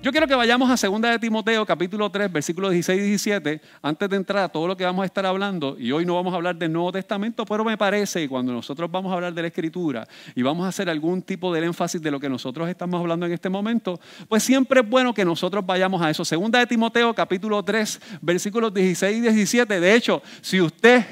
[0.00, 4.08] Yo quiero que vayamos a 2 de Timoteo, capítulo 3, versículos 16 y 17, antes
[4.08, 5.76] de entrar a todo lo que vamos a estar hablando.
[5.76, 8.88] Y hoy no vamos a hablar del Nuevo Testamento, pero me parece que cuando nosotros
[8.88, 10.06] vamos a hablar de la Escritura
[10.36, 13.32] y vamos a hacer algún tipo de énfasis de lo que nosotros estamos hablando en
[13.32, 16.22] este momento, pues siempre es bueno que nosotros vayamos a eso.
[16.22, 19.80] 2 de Timoteo, capítulo 3, versículos 16 y 17.
[19.80, 21.04] De hecho, si usted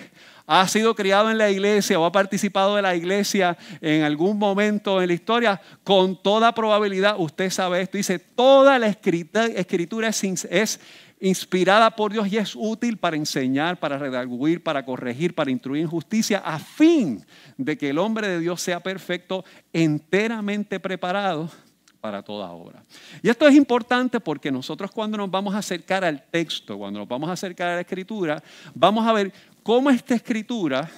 [0.47, 5.03] ha sido criado en la iglesia o ha participado de la iglesia en algún momento
[5.03, 7.97] en la historia, con toda probabilidad usted sabe esto.
[7.97, 10.81] Dice, toda la escritura es,
[11.19, 15.89] inspirada por Dios y es útil para enseñar, para redarguir, para corregir, para instruir en
[15.89, 17.25] justicia, a fin
[17.57, 21.51] de que el hombre de Dios sea perfecto, enteramente preparado
[22.01, 22.85] para toda obra.
[23.23, 27.09] Y esto es importante porque nosotros cuando nos vamos a acercar al texto, cuando nos
[27.09, 28.41] vamos a acercar a la escritura,
[28.75, 29.33] vamos a ver
[29.67, 30.89] cómo esta escritura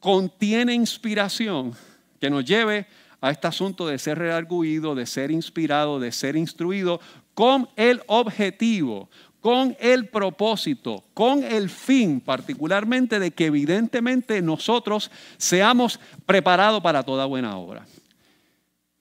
[0.00, 1.74] contiene inspiración
[2.18, 2.86] que nos lleve
[3.20, 7.02] a este asunto de ser redarguido, de ser inspirado, de ser instruido,
[7.34, 9.10] con el objetivo,
[9.42, 17.26] con el propósito, con el fin particularmente de que evidentemente nosotros seamos preparados para toda
[17.26, 17.84] buena obra.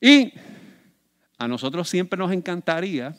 [0.02, 0.34] Y
[1.38, 3.16] a nosotros siempre nos encantaría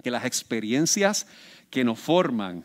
[0.00, 1.26] que las experiencias
[1.70, 2.64] que nos forman,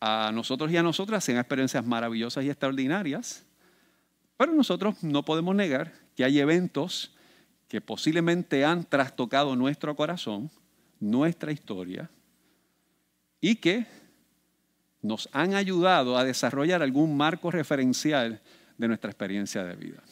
[0.00, 3.44] a nosotros y a nosotras sean experiencias maravillosas y extraordinarias,
[4.36, 7.14] pero nosotros no podemos negar que hay eventos
[7.68, 10.50] que posiblemente han trastocado nuestro corazón,
[10.98, 12.10] nuestra historia,
[13.40, 13.86] y que
[15.02, 18.40] nos han ayudado a desarrollar algún marco referencial
[18.76, 20.02] de nuestra experiencia de vida.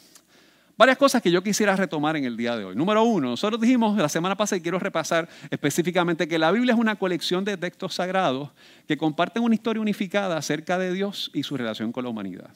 [0.79, 2.77] Varias cosas que yo quisiera retomar en el día de hoy.
[2.77, 6.78] Número uno, nosotros dijimos la semana pasada y quiero repasar específicamente que la Biblia es
[6.78, 8.50] una colección de textos sagrados
[8.87, 12.50] que comparten una historia unificada acerca de Dios y su relación con la humanidad.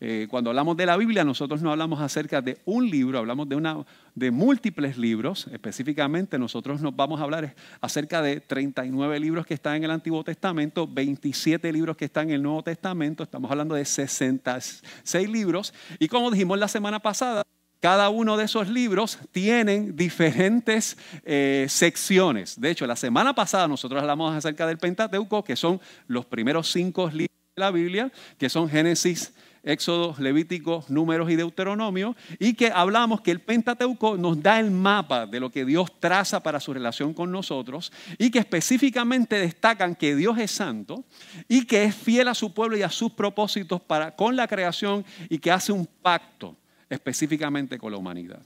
[0.00, 3.56] Eh, cuando hablamos de la Biblia, nosotros no hablamos acerca de un libro, hablamos de,
[3.56, 3.84] una,
[4.14, 5.46] de múltiples libros.
[5.52, 10.22] Específicamente, nosotros nos vamos a hablar acerca de 39 libros que están en el Antiguo
[10.24, 13.22] Testamento, 27 libros que están en el Nuevo Testamento.
[13.22, 15.74] Estamos hablando de 66 libros.
[15.98, 17.44] Y como dijimos la semana pasada,
[17.84, 22.58] cada uno de esos libros tienen diferentes eh, secciones.
[22.58, 27.08] De hecho, la semana pasada nosotros hablamos acerca del Pentateuco, que son los primeros cinco
[27.08, 33.20] libros de la Biblia, que son Génesis, Éxodo, Levítico, Números y Deuteronomio, y que hablamos
[33.20, 37.14] que el Pentateuco nos da el mapa de lo que Dios traza para su relación
[37.14, 41.04] con nosotros, y que específicamente destacan que Dios es santo
[41.48, 45.04] y que es fiel a su pueblo y a sus propósitos para, con la creación
[45.28, 46.56] y que hace un pacto
[46.88, 48.40] específicamente con la humanidad.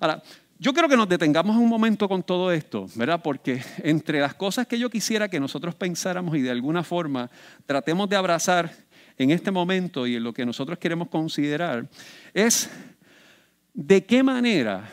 [0.00, 0.22] Ahora,
[0.58, 3.20] yo creo que nos detengamos un momento con todo esto, ¿verdad?
[3.22, 7.28] Porque entre las cosas que yo quisiera que nosotros pensáramos y de alguna forma
[7.66, 8.72] tratemos de abrazar
[9.16, 11.88] en este momento y en lo que nosotros queremos considerar
[12.32, 12.70] es
[13.72, 14.88] de qué manera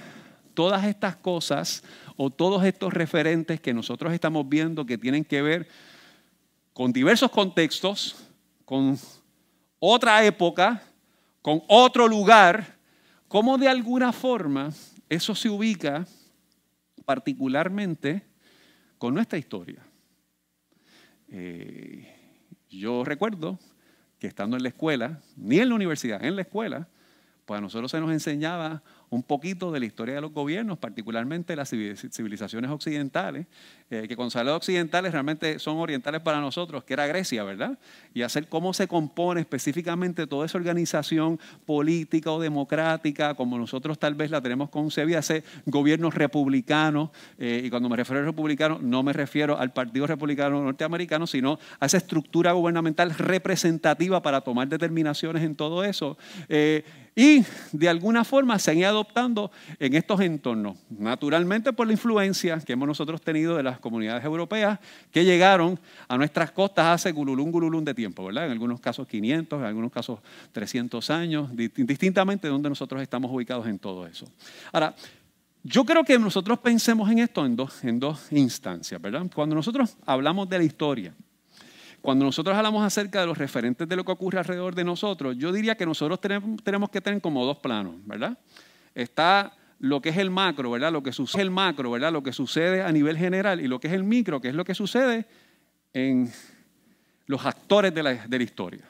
[0.54, 1.84] todas estas cosas
[2.18, 5.68] o todos estos referentes que nosotros estamos viendo que tienen que ver
[6.74, 8.16] con diversos contextos,
[8.66, 8.98] con
[9.80, 10.84] otra época,
[11.42, 12.78] con otro lugar,
[13.28, 14.72] cómo de alguna forma
[15.10, 16.06] eso se ubica
[17.06, 18.24] particularmente
[18.98, 19.84] con nuestra historia.
[21.30, 22.08] Eh,
[22.70, 23.58] yo recuerdo
[24.22, 26.88] que estando en la escuela, ni en la universidad, en la escuela,
[27.44, 31.54] pues a nosotros se nos enseñaba un poquito de la historia de los gobiernos, particularmente
[31.58, 33.46] las civilizaciones occidentales,
[33.90, 37.78] eh, que con saludos occidentales realmente son orientales para nosotros, que era Grecia, ¿verdad?
[38.14, 44.16] Y hacer cómo se compone específicamente toda esa organización política o democrática, como nosotros tal
[44.16, 49.04] vez la tenemos concebida, ese gobierno republicano, eh, y cuando me refiero a republicano, no
[49.04, 55.44] me refiero al Partido Republicano Norteamericano, sino a esa estructura gubernamental representativa para tomar determinaciones
[55.44, 56.18] en todo eso.
[56.48, 56.86] Eh,
[57.16, 57.44] y
[57.74, 62.74] de alguna forma se han ido adoptando en estos entornos, naturalmente por la influencia que
[62.74, 64.80] hemos nosotros tenido de las comunidades europeas
[65.12, 65.78] que llegaron
[66.08, 68.46] a nuestras costas hace gululún, gululún de tiempo, ¿verdad?
[68.46, 70.20] En algunos casos 500, en algunos casos
[70.54, 74.26] 300 años, distintamente de donde nosotros estamos ubicados en todo eso.
[74.72, 74.96] Ahora,
[75.64, 79.26] yo creo que nosotros pensemos en esto dos, en dos instancias, ¿verdad?
[79.34, 81.14] Cuando nosotros hablamos de la historia,
[82.02, 85.52] cuando nosotros hablamos acerca de los referentes de lo que ocurre alrededor de nosotros, yo
[85.52, 88.38] diría que nosotros tenemos, que tener como dos planos, ¿verdad?
[88.96, 90.92] Está lo que es el macro, ¿verdad?
[90.92, 92.12] Lo que sucede el macro, ¿verdad?
[92.12, 94.66] Lo que sucede a nivel general y lo que es el micro, que es lo
[94.66, 95.26] que sucede
[95.94, 96.32] en
[97.28, 98.84] los actores de la, historia.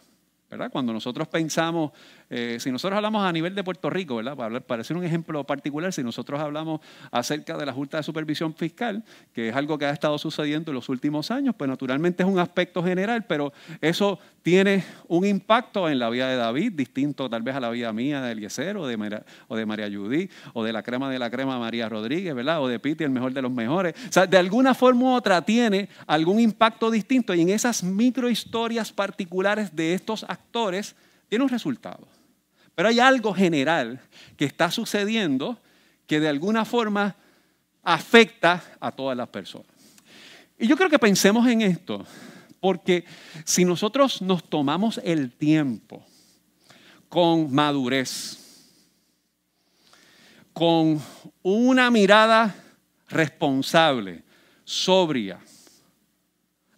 [0.50, 0.72] ¿verdad?
[0.72, 1.92] Cuando nosotros pensamos
[2.33, 4.38] eh, si nosotros hablamos a nivel de Puerto Rico, ¿verdad?
[4.38, 6.80] Para, para hacer un ejemplo particular, si nosotros hablamos
[7.12, 10.75] acerca de la Junta de Supervisión Fiscal, que es algo que ha estado sucediendo en
[10.75, 13.51] los últimos años, pues naturalmente es un aspecto general, pero
[13.81, 17.92] eso tiene un impacto en la vida de David, distinto tal vez a la vida
[17.92, 21.60] mía de Eliezer o de María, o Judy, o de la crema de la crema
[21.60, 22.62] María Rodríguez, ¿verdad?
[22.62, 23.94] O de Piti, el mejor de los mejores.
[24.07, 28.94] O sea, de alguna forma u otra tiene algún impacto distinto y en esas microhistorias
[28.94, 30.95] particulares de estos actores
[31.28, 32.07] tiene un resultado.
[32.81, 34.00] Pero hay algo general
[34.36, 35.60] que está sucediendo
[36.07, 37.16] que de alguna forma
[37.83, 39.68] afecta a todas las personas.
[40.57, 42.04] Y yo creo que pensemos en esto,
[42.60, 43.06] porque
[43.45, 46.04] si nosotros nos tomamos el tiempo
[47.07, 48.39] con madurez,
[50.51, 51.00] con
[51.44, 52.56] una mirada
[53.10, 54.24] responsable,
[54.66, 55.39] sobria,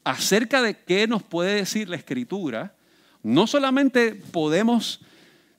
[0.04, 2.76] acerca de qué nos puede decir la escritura,
[3.22, 5.00] no solamente podemos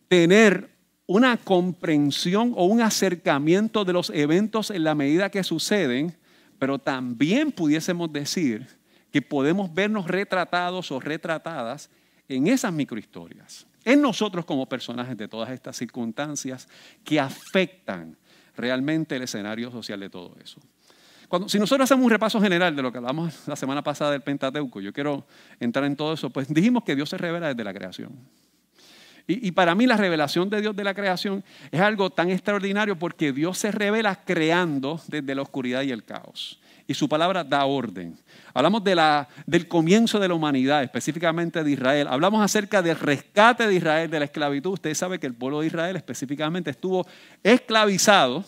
[0.08, 0.74] tener
[1.06, 6.16] una comprensión o un acercamiento de los eventos en la medida que suceden,
[6.58, 8.66] pero también pudiésemos decir
[9.10, 11.90] que podemos vernos retratados o retratadas
[12.28, 16.68] en esas microhistorias, en nosotros como personajes de todas estas circunstancias
[17.04, 18.16] que afectan
[18.56, 20.60] realmente el escenario social de todo eso.
[21.28, 24.22] Cuando, si nosotros hacemos un repaso general de lo que hablamos la semana pasada del
[24.22, 25.26] Pentateuco, yo quiero
[25.60, 28.12] entrar en todo eso, pues dijimos que Dios se revela desde la creación.
[29.26, 33.32] Y, para mí la revelación de Dios de la creación es algo tan extraordinario porque
[33.32, 36.60] Dios se revela creando desde la oscuridad y el caos.
[36.86, 38.18] Y su palabra da orden.
[38.52, 42.06] Hablamos de la, del comienzo de la humanidad, específicamente de Israel.
[42.10, 44.72] Hablamos acerca del rescate de Israel de la esclavitud.
[44.72, 47.06] Usted sabe que el pueblo de Israel específicamente estuvo
[47.42, 48.44] esclavizado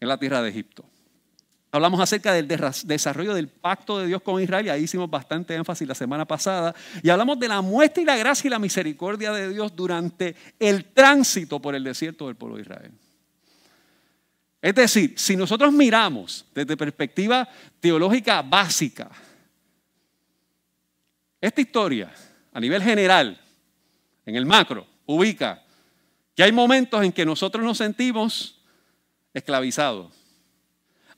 [0.00, 0.84] en la tierra de Egipto.
[1.74, 5.88] Hablamos acerca del desarrollo del pacto de Dios con Israel y ahí hicimos bastante énfasis
[5.88, 6.74] la semana pasada.
[7.02, 10.84] Y hablamos de la muestra y la gracia y la misericordia de Dios durante el
[10.92, 12.92] tránsito por el desierto del pueblo de Israel.
[14.60, 17.48] Es decir, si nosotros miramos desde perspectiva
[17.80, 19.10] teológica básica,
[21.40, 22.12] esta historia
[22.52, 23.40] a nivel general,
[24.26, 25.62] en el macro, ubica
[26.36, 28.60] que hay momentos en que nosotros nos sentimos
[29.32, 30.21] esclavizados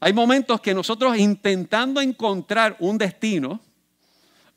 [0.04, 3.58] hay momentos que nosotros intentando encontrar un destino,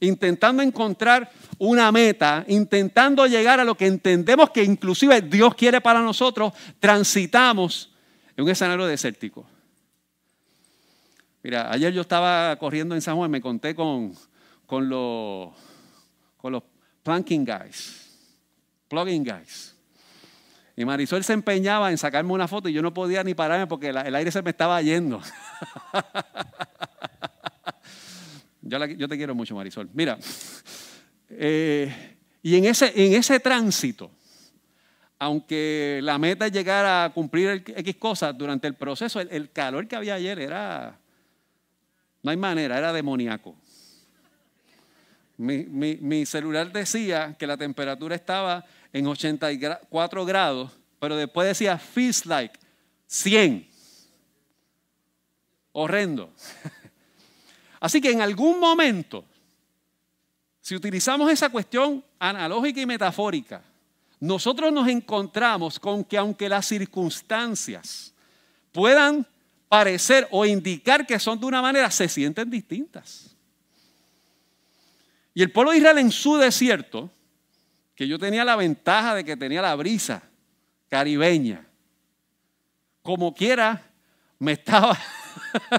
[0.01, 6.01] intentando encontrar una meta, intentando llegar a lo que entendemos que inclusive Dios quiere para
[6.01, 6.51] nosotros,
[6.81, 7.93] transitamos
[8.35, 9.45] en un escenario desértico.
[11.41, 14.11] Mira, ayer yo estaba corriendo en San Juan, me conté con,
[14.67, 15.53] los,
[16.35, 16.63] con los
[17.03, 18.19] planking guys,
[18.89, 19.76] plugging guys.
[20.79, 23.89] Y Marisol se empeñaba en sacarme una foto y yo no podía ni pararme porque
[23.89, 25.19] el aire se me estaba yendo.
[28.61, 29.89] yo, te quiero mucho, Marisol.
[29.91, 30.19] Mira,
[31.31, 34.11] eh, y en ese, en ese tránsito,
[35.17, 39.95] aunque la meta es llegar a cumplir X cosas, durante el proceso, el, calor que
[39.95, 40.99] había ayer era,
[42.21, 43.55] no hay manera, era demoníaco.
[45.37, 48.63] Mi, celular decía que la temperatura estaba
[48.97, 52.57] en 84 grados, pero después decía feels like
[53.05, 53.67] 100.
[55.71, 56.33] Horrendo.
[57.79, 59.23] Así que en algún momento,
[60.61, 63.61] si utilizamos esa cuestión analógica y metafórica,
[64.19, 68.13] nosotros nos encontramos con que aunque las circunstancias
[68.71, 69.25] puedan
[69.69, 73.35] parecer o indicar que son de una manera, se sienten distintas.
[75.35, 77.11] Y el pueblo de Israel en su desierto
[77.97, 80.21] que yo tenía la ventaja de que tenía la brisa
[80.87, 81.65] caribeña.
[83.01, 83.81] Como quiera,
[84.37, 84.95] me estaba,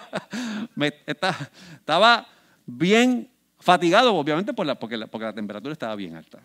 [0.75, 2.27] me estaba,
[2.67, 6.41] bien fatigado, obviamente por la, porque, la, porque la temperatura estaba bien alta.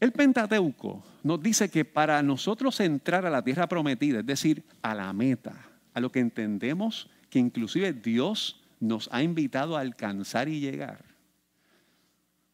[0.00, 4.94] El Pentateuco nos dice que para nosotros entrar a la tierra prometida, es decir, a
[4.94, 5.54] la meta,
[5.92, 11.15] a lo que entendemos que inclusive Dios nos ha invitado a alcanzar y llegar,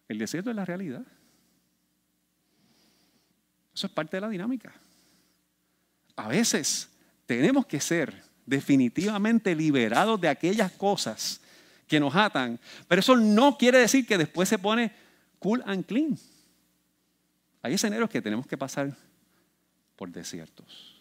[0.08, 1.04] el desierto es la realidad.
[3.74, 4.72] Eso es parte de la dinámica.
[6.16, 6.90] A veces
[7.26, 11.40] tenemos que ser definitivamente liberados de aquellas cosas
[11.86, 14.92] que nos atan, pero eso no quiere decir que después se pone
[15.38, 16.18] cool and clean.
[17.62, 18.96] Hay escenarios que tenemos que pasar
[19.96, 21.00] por desiertos.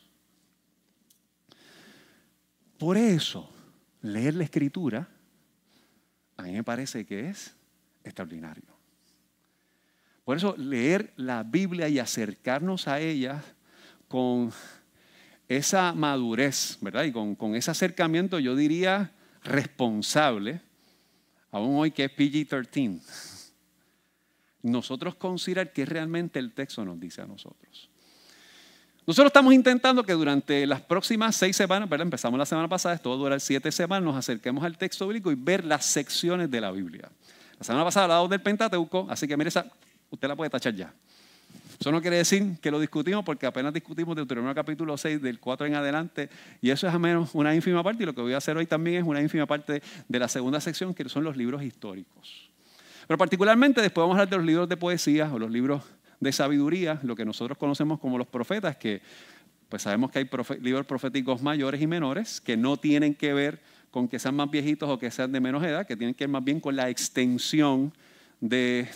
[2.78, 3.54] Por eso,
[4.02, 5.08] leer la escritura
[6.42, 7.54] a mí me parece que es
[8.04, 8.64] extraordinario.
[10.24, 13.44] Por eso leer la Biblia y acercarnos a ella
[14.08, 14.52] con
[15.48, 17.04] esa madurez, ¿verdad?
[17.04, 19.12] Y con, ese acercamiento, yo diría,
[19.44, 20.62] responsable,
[21.52, 23.02] aún hoy que es PG-13.
[24.64, 27.90] nosotros considerar qué realmente el texto nos dice a nosotros.
[29.08, 32.06] Nosotros estamos intentando que durante las próximas seis semanas, ¿verdad?
[32.06, 35.32] empezamos la semana pasada, esto va a durar siete semanas, nos acerquemos al texto bíblico
[35.32, 37.10] y ver las secciones de la Biblia.
[37.58, 39.66] La semana pasada hablamos del Pentateuco, así que mire, esa,
[40.12, 40.94] usted la puede tachar ya.
[41.80, 45.66] Eso no quiere decir que lo discutimos porque apenas discutimos Deuteronomio capítulo 6 del 4
[45.66, 46.30] en adelante
[46.62, 48.68] y eso es a menos una ínfima parte y lo que voy a hacer hoy
[48.68, 52.52] también es una ínfima parte de la segunda sección que son los libros históricos.
[53.08, 55.82] Pero particularmente después vamos a hablar de los libros de poesía o los libros
[56.20, 59.02] de sabiduría, lo que nosotros conocemos como los profetas, que
[59.68, 60.30] pues sabemos que hay
[60.62, 64.88] libros proféticos mayores y menores que no tienen que ver con que sean más viejitos
[64.88, 67.92] o que sean de menos edad, que tienen que ver más bien con la extensión
[68.42, 68.90] de,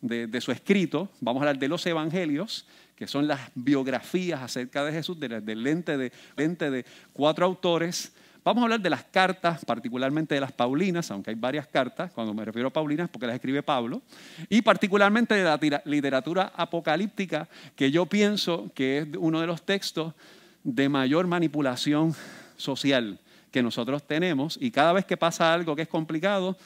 [0.00, 1.08] de, su escrito.
[1.20, 5.96] Vamos a hablar de los evangelios, que son las biografías acerca de Jesús, del lente
[5.96, 8.12] de, lente de cuatro autores
[8.42, 12.32] Vamos a hablar de las cartas, particularmente de las Paulinas, aunque hay varias cartas, cuando
[12.32, 14.00] me refiero a Paulinas, porque las escribe Pablo,
[14.48, 20.14] y particularmente de la literatura apocalíptica, que yo pienso que es uno de los textos
[20.64, 22.14] de mayor manipulación
[22.56, 23.18] social
[23.50, 26.56] que nosotros tenemos, y cada vez que pasa algo que es complicado,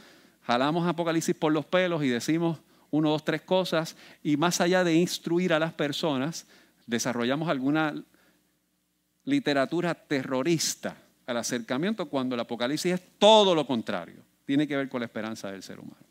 [0.47, 2.59] jalamos Apocalipsis por los pelos y decimos
[2.91, 6.47] uno, dos, tres cosas, y más allá de instruir a las personas,
[6.87, 7.93] desarrollamos alguna
[9.25, 10.97] literatura terrorista
[11.27, 14.23] al acercamiento cuando el Apocalipsis es todo lo contrario.
[14.45, 16.05] Tiene que ver con la esperanza del ser humano.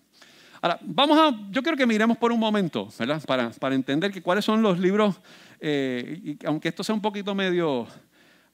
[0.62, 3.22] Ahora, vamos a, yo quiero que miremos por un momento, ¿verdad?
[3.26, 5.16] Para, para entender que cuáles son los libros,
[5.60, 7.88] eh, y aunque esto sea un poquito medio,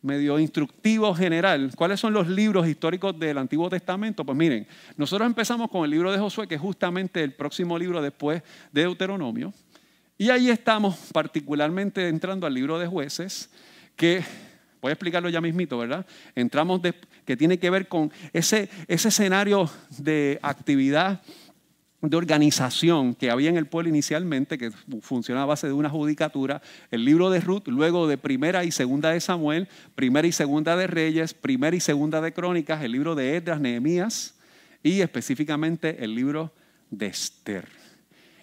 [0.02, 4.26] medio instructivo general, ¿cuáles son los libros históricos del Antiguo Testamento?
[4.26, 8.02] Pues miren, nosotros empezamos con el libro de Josué, que es justamente el próximo libro
[8.02, 8.42] después
[8.72, 9.54] de Deuteronomio,
[10.18, 13.50] y ahí estamos particularmente entrando al libro de jueces,
[13.96, 14.24] que
[14.82, 16.06] Voy a explicarlo ya mismito, ¿verdad?
[16.36, 16.82] Entramos
[17.26, 21.22] que tiene que ver con ese, ese escenario de actividad,
[22.02, 26.62] de organización que había en el pueblo inicialmente, que funcionaba a base de una judicatura,
[26.92, 30.88] el libro de Ruth, luego de primera y segunda de Samuel, primera y segunda de
[30.88, 34.36] Reyes, primera y segunda de Crónicas, el libro de Edras, Nehemías
[34.82, 36.54] y específicamente el libro
[36.90, 37.68] de Esther.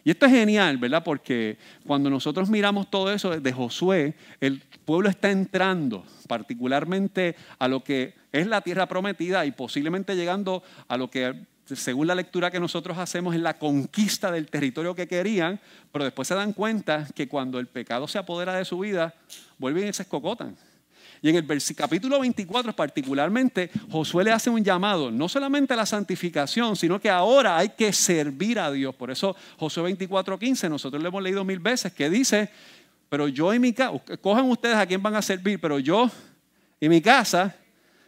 [0.05, 1.03] Y esto es genial, ¿verdad?
[1.03, 7.83] Porque cuando nosotros miramos todo eso de Josué, el pueblo está entrando particularmente a lo
[7.83, 11.35] que es la tierra prometida y posiblemente llegando a lo que
[11.75, 15.59] según la lectura que nosotros hacemos es la conquista del territorio que querían,
[15.91, 19.15] pero después se dan cuenta que cuando el pecado se apodera de su vida,
[19.59, 20.57] vuelven y se escocotan.
[21.23, 25.87] Y en el capítulo 24 particularmente, Josué le hace un llamado, no solamente a la
[25.87, 28.95] santificación, sino que ahora hay que servir a Dios.
[28.95, 32.51] Por eso Josué 24:15, nosotros lo hemos leído mil veces, que dice,
[33.09, 36.11] pero yo y mi casa, cojan ustedes a quién van a servir, pero yo
[36.79, 37.57] y mi casa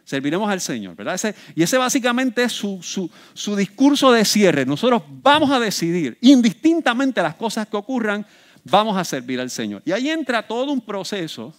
[0.09, 1.35] serviremos al Señor, ¿verdad?
[1.53, 4.65] y ese básicamente es su, su discurso de cierre.
[4.65, 8.25] Nosotros vamos a decidir, indistintamente las cosas que ocurran,
[8.63, 9.83] vamos a servir al Señor.
[9.85, 11.53] Y ahí entra todo un proceso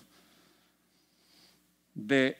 [1.94, 2.36] de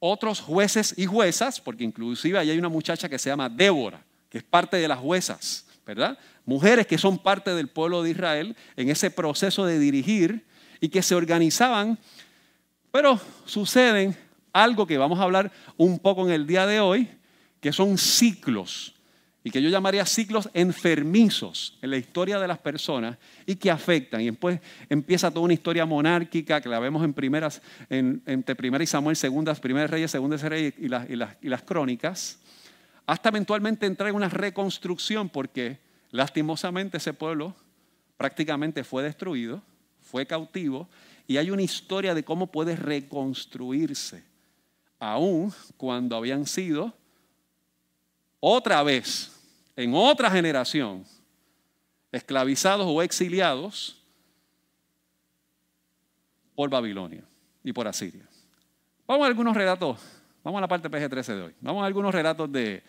[0.00, 4.38] otros jueces y juezas, porque inclusive ahí hay una muchacha que se llama Débora, que
[4.38, 6.18] es parte de las juezas, ¿verdad?
[6.44, 10.44] Mujeres que son parte del pueblo de Israel en ese proceso de dirigir
[10.80, 12.00] y que se organizaban,
[12.90, 14.25] pero suceden
[14.62, 17.08] algo que vamos a hablar un poco en el día de hoy,
[17.60, 18.94] que son ciclos
[19.44, 24.20] y que yo llamaría ciclos enfermizos en la historia de las personas y que afectan.
[24.20, 24.58] Y después
[24.88, 29.60] empieza toda una historia monárquica que la vemos en primeras, entre primera y Samuel, segundas,
[29.60, 32.40] primeras reyes, segundas reyes y las, y, las, y las crónicas,
[33.06, 35.78] hasta eventualmente entrar en una reconstrucción porque
[36.10, 37.54] lastimosamente ese pueblo
[38.16, 39.62] prácticamente fue destruido,
[40.00, 40.88] fue cautivo
[41.28, 44.24] y hay una historia de cómo puede reconstruirse,
[44.98, 46.92] aún cuando habían sido
[48.40, 49.32] otra vez
[49.76, 51.04] en otra generación,
[52.10, 54.02] esclavizados o exiliados
[56.54, 57.22] por Babilonia
[57.62, 58.26] y por Asiria.
[59.06, 59.98] Vamos a algunos relatos,
[60.42, 61.54] vamos a la parte PG-13 de hoy.
[61.60, 62.82] Vamos a algunos relatos de,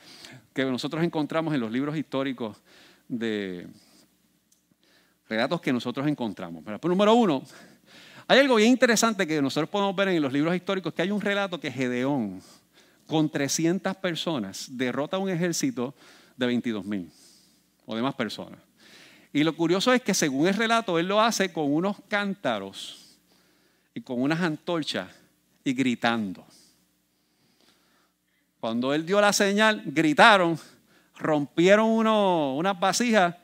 [0.54, 2.58] que nosotros encontramos en los libros históricos
[3.08, 3.68] de
[5.28, 6.64] relatos que nosotros encontramos.
[6.66, 7.44] Pero, número uno,
[8.27, 11.22] hay algo bien interesante que nosotros podemos ver en los libros históricos, que hay un
[11.22, 12.41] relato que Gedeón,
[13.05, 15.96] con 300 personas, derrota a un ejército
[16.36, 17.10] de 22 mil
[17.86, 18.60] o de más personas.
[19.31, 23.17] Y lo curioso es que según el relato, él lo hace con unos cántaros
[23.93, 25.10] y con unas antorchas
[25.63, 26.46] y gritando.
[28.60, 30.60] Cuando él dio la señal, gritaron,
[31.17, 33.36] rompieron uno, unas vasijas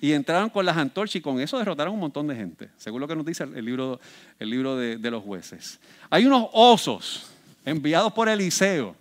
[0.00, 3.08] y entraron con las antorchas y con eso derrotaron un montón de gente, según lo
[3.08, 4.00] que nos dice el libro,
[4.38, 5.80] el libro de los jueces.
[6.10, 7.30] Hay unos osos
[7.64, 8.94] enviados por Eliseo,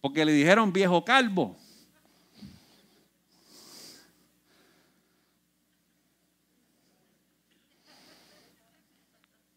[0.00, 1.56] porque le dijeron viejo calvo.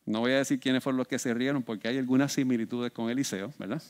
[0.07, 3.09] No voy a decir quiénes fueron los que se rieron, porque hay algunas similitudes con
[3.09, 3.83] Eliseo, ¿verdad?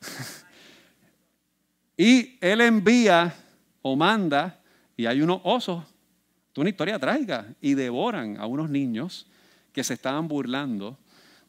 [1.96, 3.34] y él envía
[3.82, 4.60] o manda,
[4.96, 5.84] y hay unos osos
[6.60, 9.26] una historia trágica, y devoran a unos niños
[9.72, 10.98] que se estaban burlando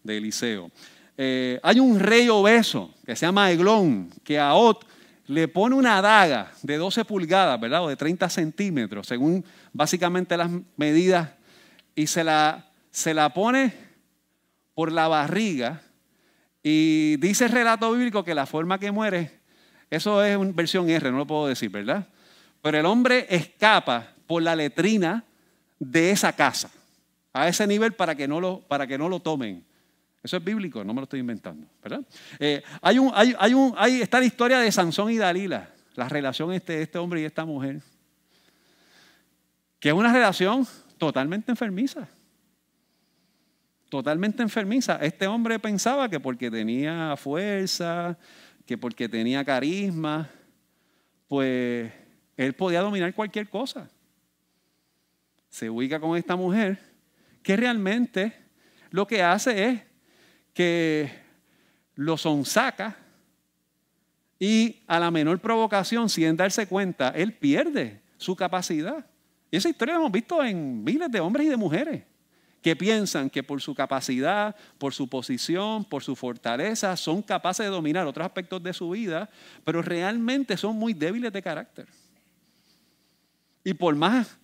[0.03, 0.71] de Eliseo.
[1.17, 4.85] Eh, hay un rey obeso que se llama Eglón, que a Ot
[5.27, 7.83] le pone una daga de 12 pulgadas, ¿verdad?
[7.83, 11.29] O de 30 centímetros, según básicamente las medidas,
[11.95, 13.73] y se la, se la pone
[14.73, 15.81] por la barriga.
[16.61, 19.39] Y dice el relato bíblico que la forma que muere,
[19.89, 22.07] eso es una versión R, no lo puedo decir, ¿verdad?
[22.61, 25.23] Pero el hombre escapa por la letrina
[25.79, 26.69] de esa casa,
[27.33, 29.63] a ese nivel para que no lo, para que no lo tomen.
[30.21, 32.01] Eso es bíblico, no me lo estoy inventando, ¿verdad?
[32.39, 36.09] Eh, hay, un, hay, hay, un, hay está la historia de Sansón y Dalila, la
[36.09, 37.81] relación entre este hombre y esta mujer,
[39.79, 40.67] que es una relación
[40.97, 42.07] totalmente enfermiza.
[43.89, 44.97] Totalmente enfermiza.
[45.01, 48.17] Este hombre pensaba que porque tenía fuerza,
[48.65, 50.29] que porque tenía carisma,
[51.27, 51.89] pues
[52.35, 53.89] él podía dominar cualquier cosa.
[55.57, 56.77] Se ubica con esta mujer
[57.41, 58.31] que realmente
[58.91, 59.81] lo que hace es
[60.53, 61.11] que
[61.95, 62.95] lo sonsaca
[64.37, 69.03] y a la menor provocación, sin darse cuenta, él pierde su capacidad.
[69.49, 72.03] Y esa historia la hemos visto en miles de hombres y de mujeres
[72.61, 77.71] que piensan que por su capacidad, por su posición, por su fortaleza, son capaces de
[77.71, 79.27] dominar otros aspectos de su vida,
[79.63, 81.87] pero realmente son muy débiles de carácter.
[83.63, 84.37] Y por más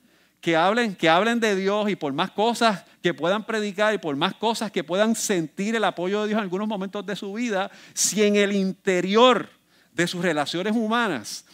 [0.43, 4.13] que hablen, que hablen de Dios y por más cosas que puedan predicar y por
[4.17, 7.71] más cosas que puedan sentir el apoyo de Dios en algunos momentos de su vida,
[7.93, 9.47] si en el interior
[9.93, 11.45] de sus relaciones humanas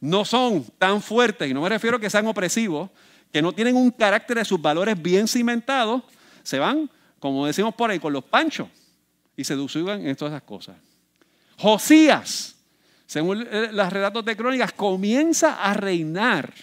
[0.00, 2.88] no son tan fuertes, y no me refiero a que sean opresivos,
[3.32, 6.04] que no tienen un carácter de sus valores bien cimentados,
[6.44, 6.88] se van,
[7.18, 8.68] como decimos por ahí, con los panchos
[9.36, 10.76] y se en todas esas cosas.
[11.58, 12.54] Josías,
[13.06, 16.54] según los relatos de crónicas, comienza a reinar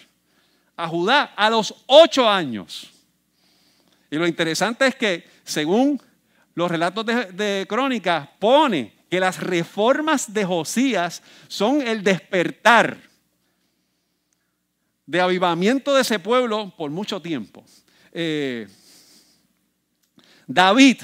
[0.76, 2.90] a Judá a los ocho años.
[4.10, 6.02] Y lo interesante es que, según
[6.56, 12.98] los relatos de, crónicas, pone que las reformas de Josías son el despertar
[15.06, 17.64] de avivamiento de ese pueblo por mucho tiempo.
[18.12, 18.68] Eh,
[20.48, 21.02] David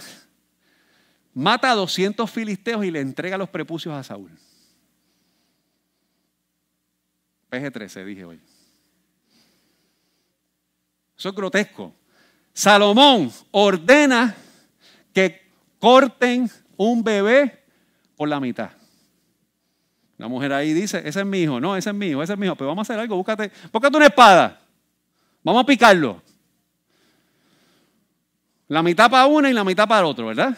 [1.33, 4.31] mata a 200 filisteos y le entrega los prepucios a Saúl.
[7.49, 8.39] PG-13, dije hoy.
[11.19, 11.93] Eso es grotesco.
[12.53, 14.33] Salomón ordena
[15.13, 17.65] que corten un bebé
[18.15, 18.69] por la mitad.
[20.17, 22.39] La mujer ahí dice, ese es mi hijo, no, ese es mi hijo, ese es
[22.39, 24.61] mi hijo, pero vamos a hacer algo, búscate, búscate una espada,
[25.43, 26.21] vamos a picarlo.
[28.69, 30.57] La mitad para una y la mitad para otro, ¿verdad?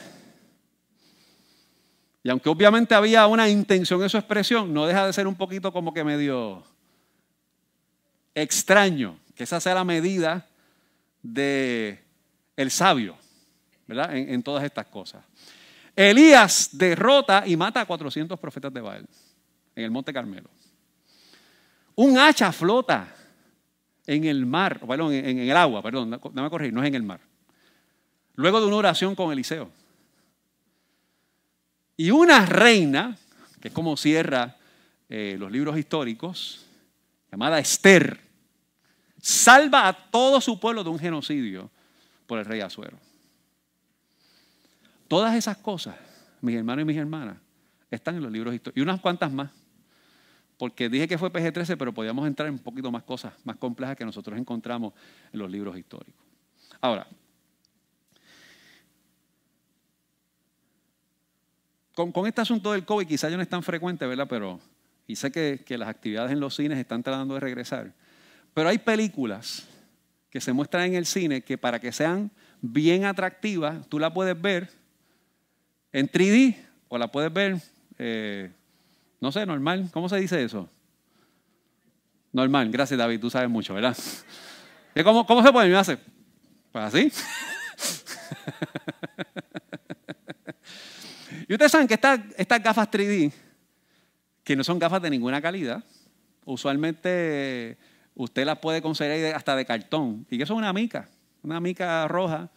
[2.23, 5.71] Y aunque obviamente había una intención en su expresión, no deja de ser un poquito
[5.73, 6.63] como que medio
[8.35, 10.47] extraño que esa sea la medida
[11.21, 11.99] de
[12.55, 13.17] el sabio,
[13.87, 14.15] ¿verdad?
[14.15, 15.23] En, todas estas cosas.
[15.95, 19.07] Elías derrota y mata a 400 profetas de Baal
[19.75, 20.49] en el Monte Carmelo.
[21.95, 23.13] Un hacha flota
[24.07, 27.19] en el mar, perdón, en, el agua, perdón, me corregir, no es en el mar.
[28.35, 29.69] Luego de una oración con Eliseo.
[31.97, 33.17] Y una reina,
[33.59, 34.57] que es como cierra
[35.09, 36.65] eh, los libros históricos,
[37.31, 38.30] llamada Esther,
[39.21, 41.69] salva a todo su pueblo de un genocidio
[42.25, 42.97] por el rey Azuero.
[45.07, 45.95] Todas esas cosas,
[46.41, 47.37] mis hermanos y mis hermanas,
[47.91, 48.79] están en los libros históricos.
[48.79, 49.51] Y unas cuantas más.
[50.57, 53.97] Porque dije que fue PG-13, pero podíamos entrar en un poquito más cosas más complejas
[53.97, 54.93] que nosotros encontramos
[55.33, 56.21] en los libros históricos.
[56.79, 57.07] Ahora,
[61.93, 64.27] con, este asunto del COVID, quizás ya no es tan frecuente, ¿verdad?
[64.29, 64.59] Pero,
[65.07, 67.93] y sé que, que las actividades en los cines están tratando de regresar.
[68.53, 69.67] Pero hay películas
[70.29, 74.39] que se muestran en el cine que para que sean bien atractivas, tú la puedes
[74.39, 74.69] ver
[75.91, 76.55] en 3D
[76.87, 77.57] o la puedes ver,
[77.97, 78.51] eh,
[79.19, 79.89] no sé, normal.
[79.91, 80.69] ¿Cómo se dice eso?
[82.31, 83.97] Normal, gracias David, tú sabes mucho, ¿verdad?
[85.03, 85.69] ¿Cómo, cómo se puede?
[85.69, 85.97] Me hace,
[86.71, 87.11] pues así.
[91.47, 93.33] y ustedes saben que estas, estas gafas 3D,
[94.43, 95.83] que no son gafas de ninguna calidad,
[96.45, 97.77] usualmente
[98.23, 100.25] usted la puede conseguir hasta de cartón.
[100.29, 101.09] Y que eso es una mica,
[101.43, 102.49] una mica roja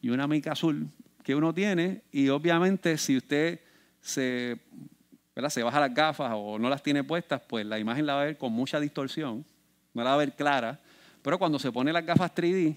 [0.00, 0.88] y una mica azul
[1.22, 2.02] que uno tiene.
[2.10, 3.60] Y obviamente si usted
[4.00, 4.58] se,
[5.48, 8.24] se baja las gafas o no las tiene puestas, pues la imagen la va a
[8.24, 9.44] ver con mucha distorsión,
[9.92, 10.80] no la va a ver clara.
[11.22, 12.76] Pero cuando se pone las gafas 3D,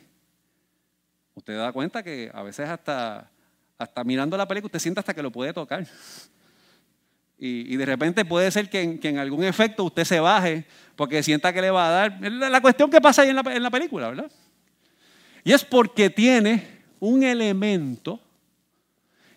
[1.36, 3.30] usted da cuenta que a veces hasta
[3.78, 5.86] hasta mirando la película, usted siente hasta que lo puede tocar.
[7.38, 10.66] Y, de repente puede ser que en, algún efecto usted se baje
[10.96, 12.22] porque sienta que le va a dar.
[12.22, 14.32] La, cuestión que pasa ahí en la, en la película, ¿verdad?
[15.44, 16.66] Y es porque tiene
[17.00, 18.22] un elemento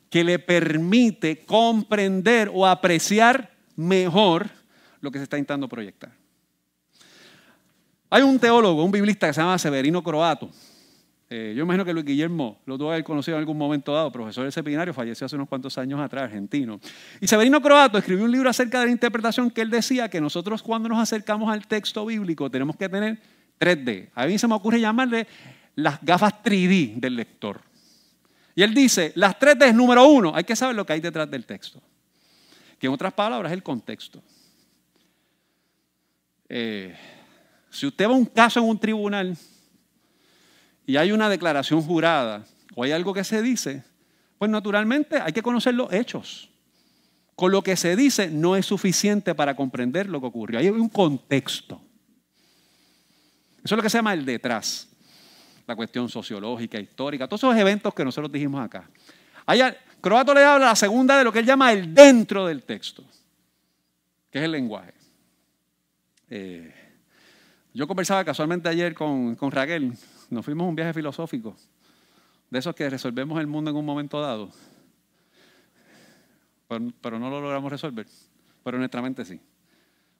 [0.08, 4.48] que le permite comprender o apreciar mejor
[5.00, 6.12] lo que se está intentando proyectar.
[8.08, 10.50] Hay un teólogo, un biblista que se llama Severino Croato.
[11.28, 14.44] Eh, yo imagino que Luis Guillermo lo tuvo haber conocido en algún momento dado, profesor
[14.44, 16.78] del seminario, falleció hace unos cuantos años atrás, argentino.
[17.20, 20.62] Y Severino Croato escribió un libro acerca de la interpretación que él decía que nosotros
[20.62, 23.18] cuando nos acercamos al texto bíblico tenemos que tener
[23.58, 24.10] 3D.
[24.14, 25.26] A mí se me ocurre llamarle
[25.74, 27.60] las gafas 3D del lector.
[28.54, 31.28] Y él dice, las 3D es número uno, hay que saber lo que hay detrás
[31.28, 31.82] del texto.
[32.78, 34.22] Que en otras palabras es el contexto.
[36.48, 36.96] Eh,
[37.68, 39.36] si usted va a un caso en un tribunal
[40.86, 43.84] y hay una declaración jurada o hay algo que se dice,
[44.38, 46.48] pues naturalmente hay que conocer los hechos.
[47.34, 50.58] Con lo que se dice no es suficiente para comprender lo que ocurrió.
[50.58, 51.80] Hay un contexto.
[53.62, 54.88] Eso es lo que se llama el detrás.
[55.66, 58.88] La cuestión sociológica, histórica, todos esos eventos que nosotros dijimos acá.
[60.00, 63.02] Croato le habla la segunda de lo que él llama el dentro del texto,
[64.30, 64.94] que es el lenguaje.
[66.30, 66.72] Eh,
[67.74, 69.92] yo conversaba casualmente ayer con, con Raquel,
[70.30, 71.56] nos fuimos a un viaje filosófico,
[72.50, 74.50] de esos que resolvemos el mundo en un momento dado,
[77.00, 78.06] pero, no lo logramos resolver,
[78.64, 79.40] pero nuestra mente sí.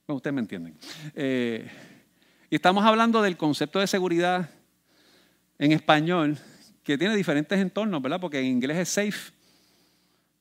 [0.06, 0.78] Bueno, ustedes me entienden.
[1.14, 1.68] Eh,
[2.48, 4.48] y estamos hablando del concepto de seguridad
[5.58, 6.38] en español,
[6.84, 8.20] que tiene diferentes entornos, ¿verdad?
[8.20, 9.32] Porque en inglés es safe,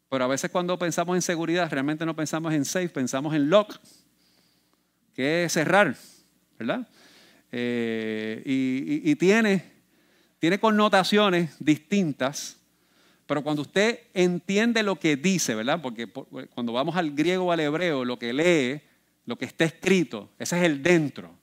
[0.10, 3.76] pero a veces cuando pensamos en seguridad, realmente no pensamos en safe, pensamos en lock,
[5.16, 5.96] que es cerrar,
[6.60, 6.88] ¿verdad?
[7.58, 9.64] Eh, y, tiene,
[10.40, 12.58] tiene connotaciones distintas,
[13.26, 15.80] pero cuando usted entiende lo que dice, ¿verdad?
[15.82, 16.08] Porque
[16.54, 18.82] cuando vamos al griego o al hebreo, lo que lee,
[19.26, 21.34] lo que está escrito, ese es el dentro.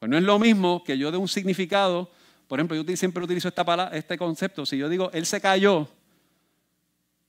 [0.00, 2.10] Pues no es lo mismo que yo de un significado,
[2.48, 5.88] por ejemplo, yo siempre utilizo esta palabra, este concepto, si yo digo, él se cayó,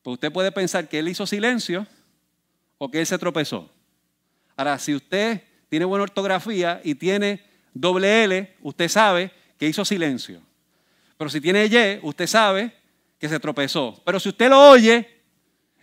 [0.01, 1.86] pues usted puede pensar que él hizo silencio
[2.79, 3.71] o que él se tropezó.
[4.55, 10.41] Ahora, si usted tiene buena ortografía y tiene doble L, usted sabe que hizo silencio.
[11.17, 12.73] Pero si tiene Y, usted sabe
[13.19, 14.01] que se tropezó.
[14.05, 15.08] Pero si usted lo oye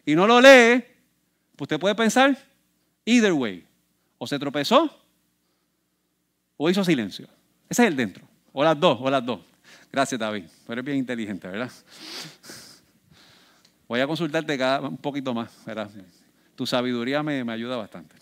[0.04, 0.82] y no lo lee,
[1.54, 2.36] pues usted puede pensar,
[3.04, 3.64] either way,
[4.18, 5.02] o se tropezó
[6.56, 7.28] o hizo silencio.
[7.68, 8.26] Ese es el dentro.
[8.52, 9.40] O las dos, o las dos.
[9.92, 10.44] Gracias, David.
[10.68, 11.70] eres bien inteligente, ¿verdad?
[13.88, 15.90] Voy a consultarte cada, un poquito más, ¿verdad?
[16.54, 18.16] Tu sabiduría me ayuda bastante.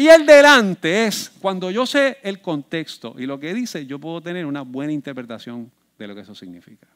[0.00, 4.22] Y el delante es cuando yo sé el contexto y lo que dice, yo puedo
[4.22, 6.88] tener una buena interpretación de lo que eso significa.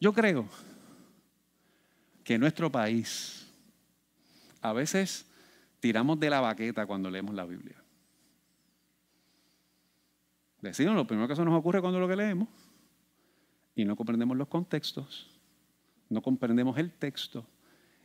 [0.00, 0.48] Yo creo
[2.24, 3.46] que nuestro país
[4.62, 5.26] a veces
[5.80, 7.76] tiramos de la baqueta cuando leemos la Biblia.
[10.62, 12.48] Decimos lo primero que se nos ocurre cuando lo que leemos
[13.74, 15.28] y no comprendemos los contextos,
[16.08, 17.46] no comprendemos el texto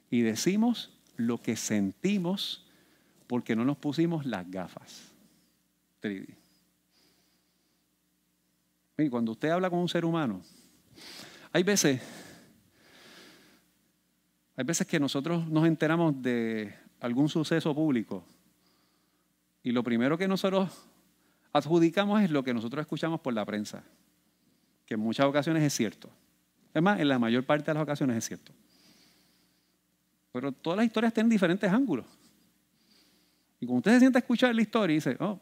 [0.09, 2.65] y decimos lo que sentimos
[3.27, 5.11] porque no nos pusimos las gafas
[6.01, 6.35] 3D.
[8.97, 10.41] Y cuando usted habla con un ser humano,
[11.51, 12.01] hay veces,
[14.55, 18.23] hay veces que nosotros nos enteramos de algún suceso público
[19.63, 20.69] y lo primero que nosotros
[21.53, 23.83] adjudicamos es lo que nosotros escuchamos por la prensa,
[24.85, 26.09] que en muchas ocasiones es cierto.
[26.73, 28.51] Es más, en la mayor parte de las ocasiones es cierto.
[30.33, 32.07] Pero todas las historias tienen diferentes ángulos.
[33.59, 35.39] Y cuando usted se sienta a escuchar la historia y dice, oh,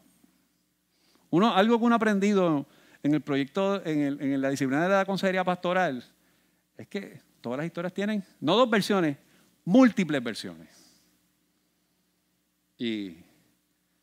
[1.30, 2.66] uno, algo que uno ha aprendido
[3.02, 6.04] en el proyecto, en, la disciplina de la consejería pastoral,
[6.76, 9.16] es que todas las historias tienen, no dos versiones,
[9.64, 10.68] múltiples versiones.
[12.76, 13.16] Y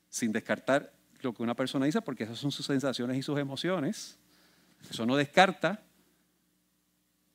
[0.09, 4.17] sin descartar lo que una persona dice, porque esas son sus sensaciones y sus emociones,
[4.89, 5.83] eso no descarta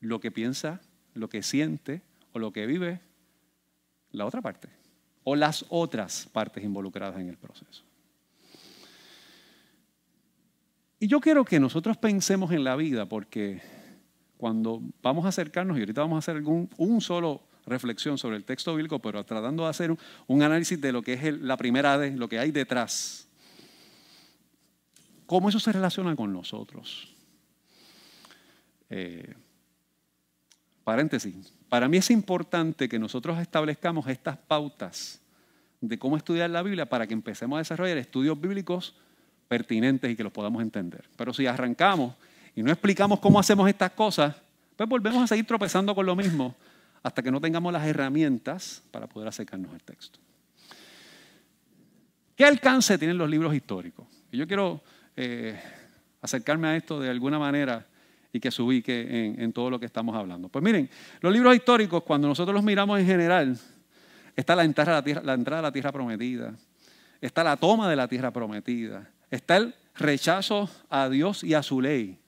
[0.00, 0.80] lo que piensa,
[1.14, 3.00] lo que siente o lo que vive
[4.14, 4.68] la otra parte
[5.24, 7.82] o las otras partes involucradas en el proceso.
[11.00, 13.60] Y yo quiero que nosotros pensemos en la vida porque
[14.36, 18.44] cuando vamos a acercarnos, y ahorita vamos a hacer algún, un solo reflexión sobre el
[18.44, 19.96] texto bíblico, pero tratando de hacer
[20.26, 23.26] un, análisis de lo que es la primera de lo que hay detrás.
[25.26, 27.14] ¿Cómo eso se relaciona con nosotros?
[28.90, 29.34] Eh,
[30.84, 31.34] paréntesis,
[31.68, 35.20] para mí es importante que nosotros establezcamos estas pautas
[35.80, 38.94] de cómo estudiar la Biblia para que empecemos a desarrollar estudios bíblicos
[39.48, 41.04] pertinentes y que los podamos entender.
[41.16, 42.14] Pero si arrancamos
[42.54, 44.34] y no explicamos cómo hacemos estas cosas,
[44.76, 46.54] pues volvemos a seguir tropezando con lo mismo
[47.02, 50.18] hasta que no tengamos las herramientas para poder acercarnos al texto.
[52.36, 54.06] ¿Qué alcance tienen los libros históricos?
[54.32, 54.82] Y yo quiero
[55.16, 55.60] eh,
[56.20, 57.86] acercarme a esto de alguna manera
[58.34, 60.48] y que se ubique en, en, todo lo que estamos hablando.
[60.48, 63.56] Pues miren, los libros históricos, cuando nosotros los miramos en general,
[64.34, 66.52] está la entrada a la, tierra, la entrada a la tierra prometida,
[67.20, 71.80] está la toma de la tierra prometida, está el rechazo a Dios y a su
[71.80, 72.18] ley.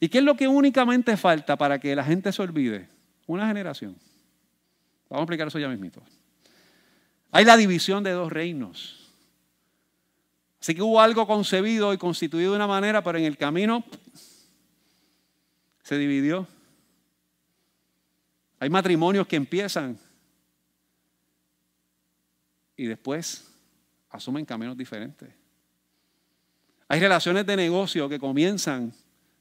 [0.00, 2.88] ¿Y qué es lo que únicamente falta para que la gente se olvide?
[3.28, 3.94] Una generación.
[5.08, 6.02] Vamos a explicar eso ya mismito.
[7.30, 9.12] Hay la división de dos reinos.
[10.60, 13.84] Así que hubo algo concebido y constituido de una manera, pero en el camino
[15.88, 16.46] se dividió.
[18.60, 19.98] Hay matrimonios que empiezan
[22.76, 23.50] y después
[24.10, 25.30] asumen caminos diferentes.
[26.88, 28.92] Hay relaciones de negocio que comienzan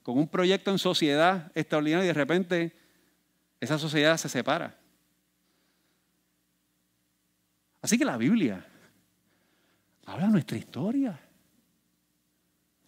[0.03, 2.73] con un proyecto en sociedad extraordinario y de repente
[3.59, 4.73] esa sociedad se separa.
[7.81, 8.65] Así que la Biblia
[10.05, 11.19] habla nuestra historia.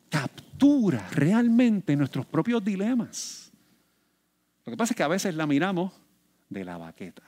[0.08, 3.49] Captura realmente nuestros propios dilemas.
[4.70, 5.94] Lo que pasa es que a veces la miramos
[6.48, 7.24] de la baqueta.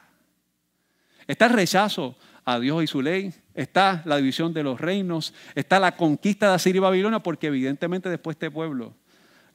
[1.25, 5.79] Está el rechazo a Dios y su ley, está la división de los reinos, está
[5.79, 8.93] la conquista de Asiria y Babilonia, porque evidentemente después este pueblo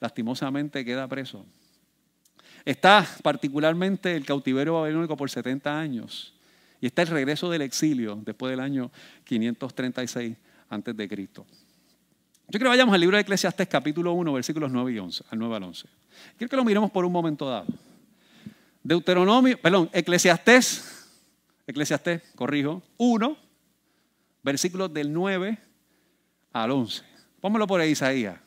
[0.01, 1.45] lastimosamente queda preso.
[2.65, 6.33] Está particularmente el cautiverio babilónico por 70 años.
[6.81, 8.91] Y está el regreso del exilio después del año
[9.23, 10.35] 536
[10.69, 11.45] antes de Cristo.
[12.49, 15.37] Yo quiero que vayamos al libro de Eclesiastés capítulo 1 versículos 9 y 11, al
[15.37, 15.85] 9 al 11.
[16.37, 17.65] Quiero que lo miremos por un momento dado.
[18.83, 21.09] Deuteronomio, perdón, Eclesiastés,
[21.67, 23.37] Eclesiastés, corrijo, 1,
[24.43, 25.57] versículos del 9
[26.53, 27.03] al 11.
[27.41, 28.39] Póngalo por ahí, Isaías.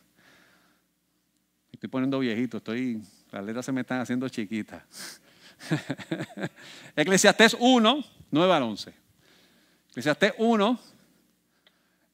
[1.70, 5.20] Estoy poniendo viejito, estoy, las letras se me están haciendo chiquitas.
[6.96, 8.94] Eclesiastés 1, 9 al 11.
[9.90, 10.80] Eclesiastés 1,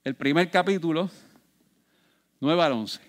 [0.02, 1.08] el primer capítulo,
[2.40, 3.00] 9 al 11.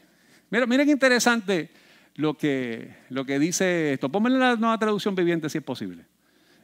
[0.50, 1.72] Mira, mira qué interesante
[2.16, 4.10] lo que, lo que dice esto.
[4.10, 6.06] Pónganle la nueva traducción viviente si es posible.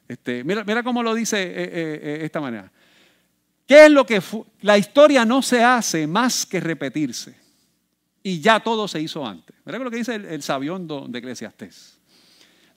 [0.08, 2.72] Este, mira, mira cómo lo dice eh, eh, eh, esta manera.
[3.66, 4.22] ¿Qué es lo que
[4.62, 7.36] la historia no se hace más que repetirse?
[8.22, 9.56] Y ya todo se hizo antes.
[9.66, 12.00] Mira lo que dice el, el sabiondo de Eclesiastés.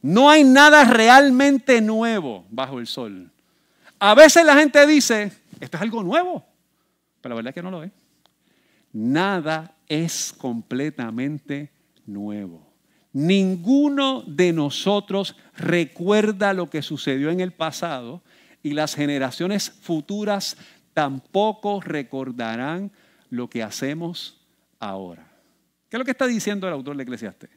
[0.03, 3.31] No hay nada realmente nuevo bajo el sol.
[3.99, 6.45] A veces la gente dice, esto es algo nuevo,
[7.21, 7.91] pero la verdad es que no lo es.
[8.99, 11.71] Nada es completamente
[12.07, 12.67] nuevo.
[13.13, 18.23] Ninguno de nosotros recuerda lo que sucedió en el pasado
[18.63, 20.57] y las generaciones futuras
[20.95, 22.91] tampoco recordarán
[23.29, 24.41] lo que hacemos
[24.79, 25.31] ahora.
[25.91, 27.51] ¿Qué es lo que está diciendo el autor de Eclesiastes?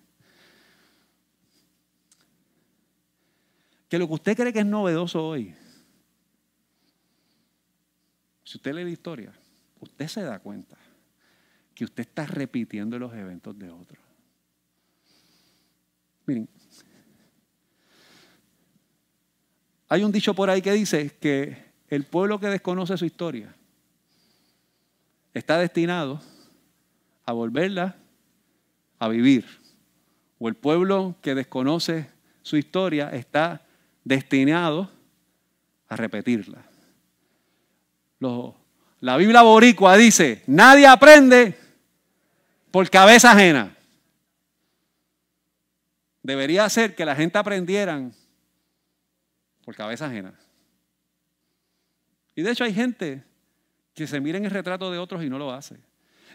[3.87, 5.55] que lo que usted cree que es novedoso hoy,
[8.43, 9.31] si usted lee la historia,
[9.79, 10.78] usted se da cuenta
[11.79, 14.03] que usted está repitiendo los eventos de otros.
[16.25, 16.49] Miren,
[19.87, 23.55] hay un dicho por ahí que dice que el pueblo que desconoce su historia
[25.33, 26.21] está destinado
[27.23, 27.95] a volverla
[28.99, 29.45] a vivir.
[30.37, 32.09] O el pueblo que desconoce
[32.41, 33.65] su historia está
[34.03, 34.91] destinado
[35.87, 36.61] a repetirla.
[38.99, 41.68] la Biblia boricua dice, nadie aprende
[42.71, 43.75] por cabeza ajena.
[46.21, 48.13] Debería ser que la gente aprendieran
[49.63, 50.33] por cabeza ajena.
[52.35, 53.23] Y de hecho hay gente
[53.93, 55.77] que se mira en el retrato de otros y no lo hace.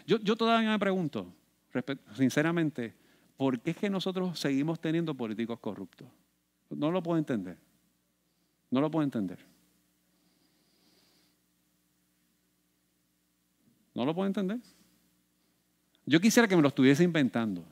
[0.05, 1.33] Yo, yo todavía me pregunto,
[2.15, 2.93] sinceramente,
[3.37, 6.07] ¿por qué es que nosotros seguimos teniendo políticos corruptos?
[6.69, 7.57] No lo puedo entender.
[8.69, 9.39] No lo puedo entender.
[13.93, 14.59] No lo puedo entender.
[16.05, 17.63] Yo quisiera que me lo estuviese inventando.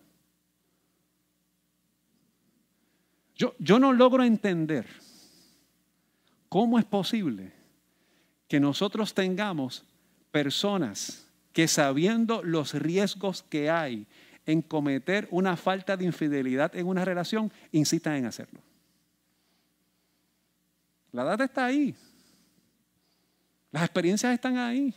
[3.35, 4.85] Yo, yo no logro entender
[6.49, 7.51] cómo es posible
[8.47, 9.83] que nosotros tengamos
[10.31, 14.07] personas que sabiendo los riesgos que hay
[14.45, 18.59] en cometer una falta de infidelidad en una relación, insistan en hacerlo.
[21.11, 21.95] La data está ahí.
[23.71, 24.93] Las experiencias están ahí.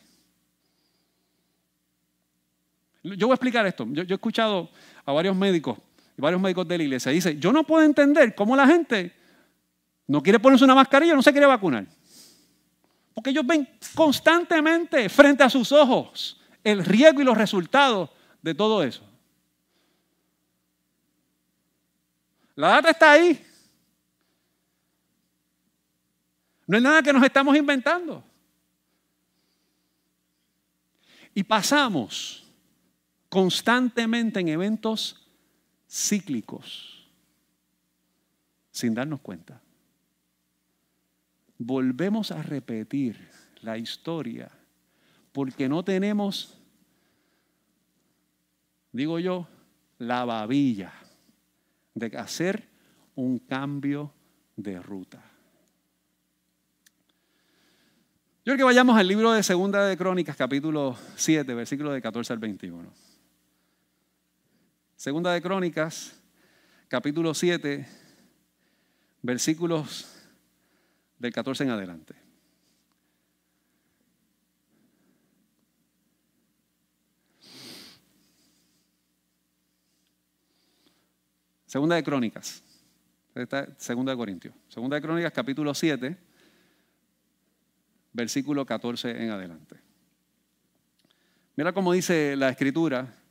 [3.15, 3.87] Yo voy a explicar esto.
[3.91, 4.69] Yo, he escuchado
[5.05, 5.79] a varios médicos
[6.19, 7.13] y varios médicos de la iglesia.
[7.13, 9.15] Dice, yo no puedo entender cómo la gente
[10.09, 11.87] no quiere ponerse una mascarilla, no se quiere vacunar.
[13.15, 18.11] Porque ellos ven constantemente frente a sus ojos el riesgo y los resultados
[18.43, 19.03] de todo eso.
[22.57, 23.45] La data está ahí.
[26.67, 28.25] No es nada que nos estamos inventando.
[31.35, 32.46] Y pasamos
[33.29, 35.27] constantemente en eventos
[35.89, 37.09] cíclicos
[38.71, 39.61] sin darnos cuenta.
[41.59, 43.29] Volvemos a repetir
[43.63, 44.51] la historia
[45.33, 46.59] porque no tenemos,
[48.93, 49.49] digo yo,
[49.99, 50.93] la babilla
[51.95, 52.69] de hacer
[53.15, 54.13] un cambio
[54.57, 55.23] de ruta.
[58.45, 62.33] Yo creo que vayamos al libro de Segunda de Crónicas, capítulo 7, versículo de 14
[62.35, 63.16] al 21.
[65.07, 66.21] Segunda de Crónicas,
[66.89, 67.87] capítulo 7,
[69.23, 70.05] versículos
[71.17, 72.17] del 14 en adelante.
[81.67, 82.65] Segunda de Crónicas,
[83.77, 84.57] segunda de Corintios.
[84.67, 86.17] Segunda de Crónicas, capítulo 7,
[88.13, 89.77] versículo 14 en adelante.
[91.55, 93.23] Mira cómo dice la escritura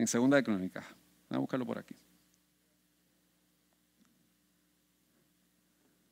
[0.00, 0.84] en Segunda de Crónicas.
[1.28, 1.94] Vamos a buscarlo por aquí.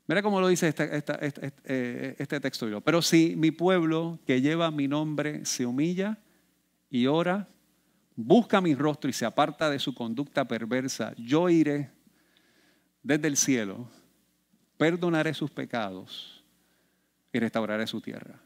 [0.06, 2.80] Mira cómo lo dice este, este, este texto.
[2.82, 6.18] Pero si mi pueblo que lleva mi nombre se humilla
[6.90, 7.48] y ora,
[8.14, 11.90] busca mi rostro y se aparta de su conducta perversa, yo iré
[13.02, 13.88] desde el cielo,
[14.76, 16.44] perdonaré sus pecados
[17.32, 18.38] y restauraré su tierra.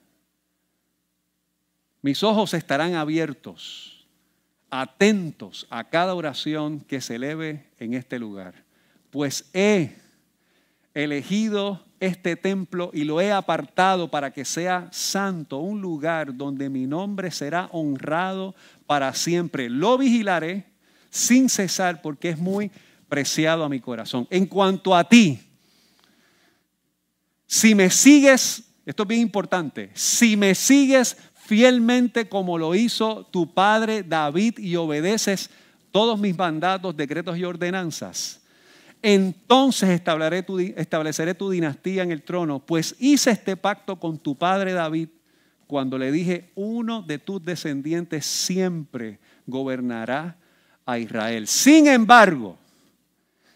[2.01, 4.02] Mis ojos estarán abiertos,
[4.73, 8.55] atentos a cada oración que se eleve en este lugar,
[9.11, 9.95] pues he
[10.95, 16.87] elegido este templo y lo he apartado para que sea santo, un lugar donde mi
[16.87, 18.55] nombre será honrado
[18.87, 19.69] para siempre.
[19.69, 20.65] Lo vigilaré
[21.11, 22.71] sin cesar porque es muy
[23.11, 24.27] preciado a mi corazón.
[24.31, 25.39] En cuanto a ti,
[27.47, 29.91] si me sigues esto es bien importante.
[29.95, 31.17] Si me sigues
[31.53, 35.51] fielmente como lo hizo tu padre David y obedeces
[35.91, 38.41] todos mis mandatos, decretos y ordenanzas,
[39.03, 44.35] entonces estableceré tu, estableceré tu dinastía en el trono, pues hice este pacto con tu
[44.35, 45.11] padre David
[45.67, 50.39] cuando le dije, uno de tus descendientes siempre gobernará
[50.87, 51.47] a Israel.
[51.47, 52.57] Sin embargo,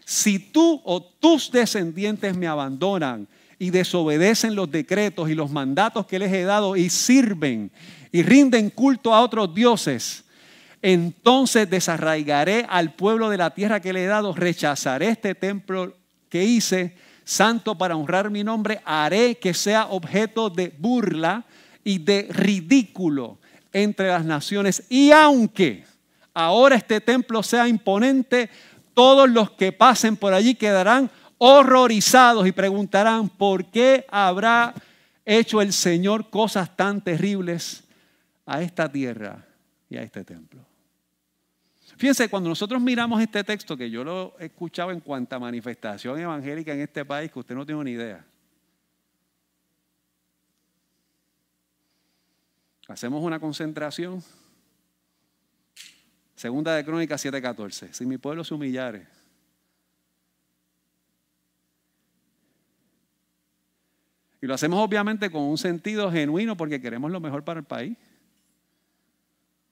[0.05, 3.27] si tú o tus descendientes me abandonan
[3.59, 7.71] y desobedecen los decretos y los mandatos que les he dado y sirven
[8.11, 10.23] y rinden culto a otros dioses,
[10.81, 15.93] entonces desarraigaré al pueblo de la tierra que le he dado, rechazaré este templo
[16.29, 21.45] que hice, santo para honrar mi nombre, haré que sea objeto de burla
[21.83, 23.37] y de ridículo
[23.73, 24.83] entre las naciones.
[24.89, 25.83] Y aunque
[26.33, 28.49] ahora este templo sea imponente,
[28.93, 34.73] todos los que pasen por allí quedarán horrorizados y preguntarán, ¿por qué habrá
[35.25, 37.83] hecho el Señor cosas tan terribles
[38.45, 39.45] a esta tierra
[39.89, 40.65] y a este templo?
[41.97, 46.73] Fíjense, cuando nosotros miramos este texto, que yo lo he escuchado en cuanta manifestación evangélica
[46.73, 48.23] en este país, que usted no tiene ni idea.
[52.87, 54.23] Hacemos una concentración.
[56.35, 57.93] Segunda de Crónicas 7:14.
[57.93, 59.16] Si mi pueblo se humillare
[64.41, 67.97] Y lo hacemos obviamente con un sentido genuino porque queremos lo mejor para el país.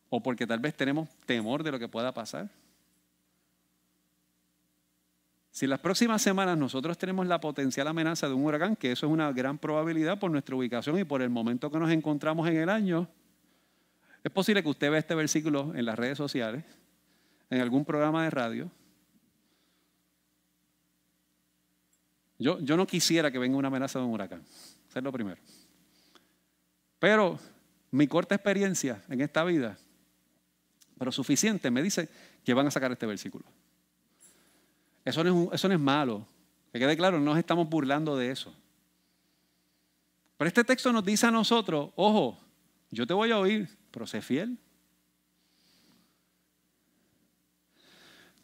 [0.10, 2.50] O porque tal vez tenemos temor de lo que pueda pasar.
[5.52, 9.12] Si las próximas semanas nosotros tenemos la potencial amenaza de un huracán, que eso es
[9.12, 12.70] una gran probabilidad por nuestra ubicación y por el momento que nos encontramos en el
[12.70, 13.08] año,
[14.22, 16.66] es posible que usted vea este versículo en las redes sociales,
[17.50, 18.72] en algún programa de radio,
[22.38, 24.42] Yo, no quisiera que venga una amenaza de un huracán.
[24.42, 25.38] Eso es lo primero.
[27.00, 27.40] Pero
[27.92, 29.78] mi corta experiencia en esta vida,
[30.98, 32.10] pero suficiente, me dice
[32.44, 33.46] que van a sacar este versículo.
[35.04, 36.28] Eso no es, eso no es malo.
[36.74, 38.54] Que quede claro, no nos estamos burlando de eso.
[40.38, 42.38] Pero este texto nos dice a nosotros, ojo,
[42.92, 44.58] yo te voy a oír, pero sé fiel.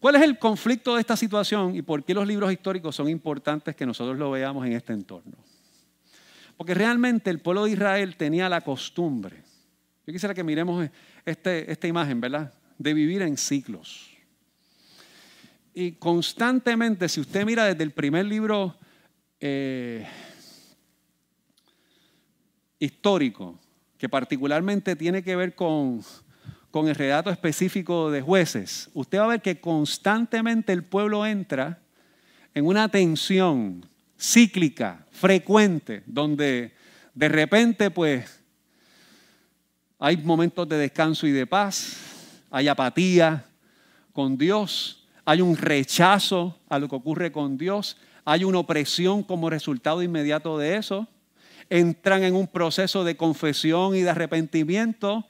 [0.02, 3.76] ¿Cuál es el conflicto de esta situación y por qué los libros históricos son importantes
[3.76, 5.38] que nosotros lo veamos en este entorno?
[6.58, 9.44] Porque realmente el pueblo de Israel tenía la costumbre,
[10.08, 10.90] yo quisiera que miremos
[11.24, 12.52] este, esta imagen, ¿verdad?
[12.80, 14.10] De vivir en ciclos.
[15.72, 18.76] Y constantemente, si usted mira desde el primer libro
[19.40, 20.08] eh,
[22.80, 23.60] histórico,
[24.00, 26.02] que particularmente tiene que ver con,
[26.72, 31.80] con el relato específico de jueces, usted va a ver que constantemente el pueblo entra
[32.54, 33.86] en una tensión
[34.18, 36.74] cíclica, frecuente, donde
[37.14, 38.42] de repente pues
[40.00, 41.98] hay momentos de descanso y de paz,
[42.50, 43.46] hay apatía
[44.14, 49.50] con Dios, hay un rechazo a lo que ocurre con Dios, hay una opresión como
[49.50, 51.08] resultado inmediato de eso,
[51.70, 55.28] entran en un proceso de confesión y de arrepentimiento,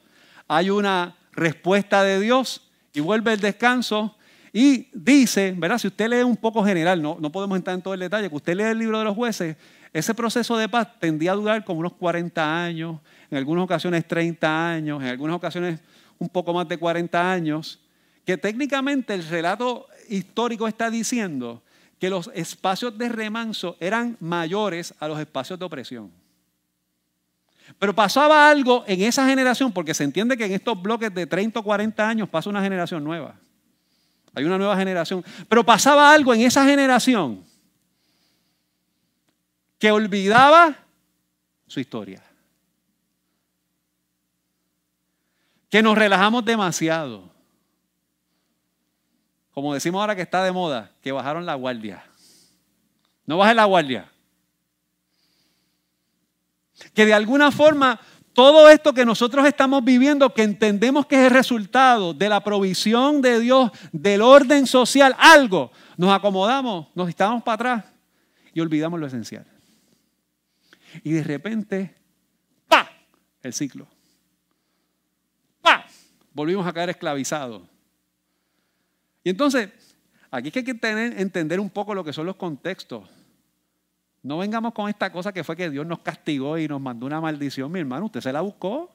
[0.48, 4.16] hay una respuesta de Dios y vuelve el descanso
[4.52, 5.78] y dice, ¿verdad?
[5.78, 8.36] Si usted lee un poco general, no, no podemos entrar en todo el detalle, que
[8.36, 9.56] usted lee el libro de los jueces,
[9.92, 14.70] ese proceso de paz tendía a durar como unos 40 años, en algunas ocasiones 30
[14.70, 15.80] años, en algunas ocasiones
[16.18, 17.80] un poco más de 40 años,
[18.24, 21.62] que técnicamente el relato histórico está diciendo
[21.98, 26.21] que los espacios de remanso eran mayores a los espacios de opresión.
[27.78, 31.60] Pero pasaba algo en esa generación, porque se entiende que en estos bloques de 30
[31.60, 33.34] o 40 años pasa una generación nueva.
[34.34, 35.24] Hay una nueva generación.
[35.48, 37.44] Pero pasaba algo en esa generación
[39.78, 40.76] que olvidaba
[41.66, 42.22] su historia.
[45.68, 47.32] Que nos relajamos demasiado.
[49.52, 52.04] Como decimos ahora que está de moda, que bajaron la guardia.
[53.26, 54.11] No baje la guardia.
[56.94, 58.00] Que de alguna forma
[58.32, 63.20] todo esto que nosotros estamos viviendo, que entendemos que es el resultado de la provisión
[63.20, 67.84] de Dios, del orden social, algo, nos acomodamos, nos estamos para atrás
[68.54, 69.46] y olvidamos lo esencial.
[71.04, 71.94] Y de repente,
[72.68, 72.90] ¡pa!
[73.42, 73.86] El ciclo.
[75.60, 75.86] ¡Pa!
[76.32, 77.62] Volvimos a caer esclavizados.
[79.24, 79.68] Y entonces,
[80.30, 80.78] aquí hay que
[81.18, 83.08] entender un poco lo que son los contextos.
[84.22, 87.20] No vengamos con esta cosa que fue que Dios nos castigó y nos mandó una
[87.20, 88.06] maldición, mi hermano.
[88.06, 88.90] Usted se la buscó.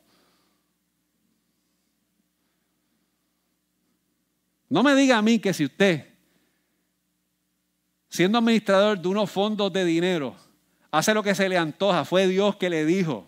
[4.69, 6.07] No me diga a mí que si usted,
[8.09, 10.35] siendo administrador de unos fondos de dinero,
[10.91, 13.27] hace lo que se le antoja, fue Dios que le dijo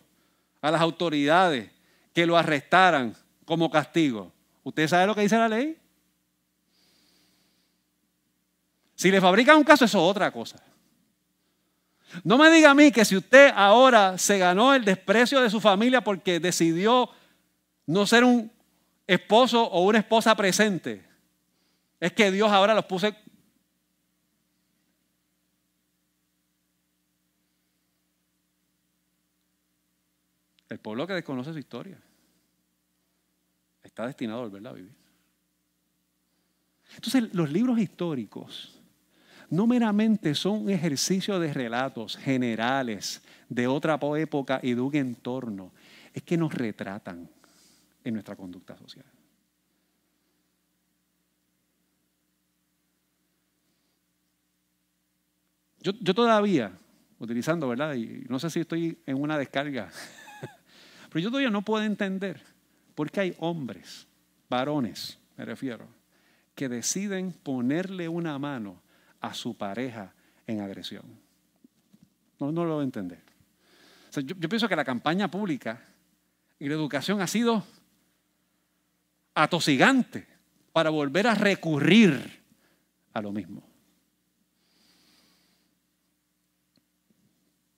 [0.61, 1.69] a las autoridades
[2.13, 4.31] que lo arrestaran como castigo.
[4.63, 5.77] ¿Usted sabe lo que dice la ley?
[8.95, 10.61] Si le fabrican un caso, eso es otra cosa.
[12.23, 15.61] No me diga a mí que si usted ahora se ganó el desprecio de su
[15.61, 17.09] familia porque decidió
[17.85, 18.51] no ser un
[19.05, 21.05] esposo o una esposa presente,
[21.99, 23.15] es que Dios ahora los puse...
[30.69, 31.99] El pueblo que desconoce su historia
[33.83, 34.95] está destinado a volverla a vivir.
[36.95, 38.78] Entonces, los libros históricos
[39.49, 45.71] no meramente son un ejercicio de relatos generales de otra época y de un entorno,
[46.13, 47.29] es que nos retratan
[48.03, 49.05] en nuestra conducta social.
[55.81, 56.73] Yo, yo, todavía,
[57.19, 57.95] utilizando, ¿verdad?
[57.95, 59.89] Y no sé si estoy en una descarga,
[61.09, 62.41] pero yo todavía no puedo entender
[62.95, 64.05] por qué hay hombres,
[64.49, 65.87] varones, me refiero,
[66.53, 68.81] que deciden ponerle una mano
[69.21, 70.13] a su pareja
[70.47, 71.03] en agresión.
[72.39, 73.21] No, no lo voy a entender.
[74.13, 75.81] yo, yo pienso que la campaña pública
[76.57, 77.63] y la educación ha sido
[79.33, 80.27] atosigante
[80.71, 82.41] para volver a recurrir
[83.13, 83.63] a lo mismo.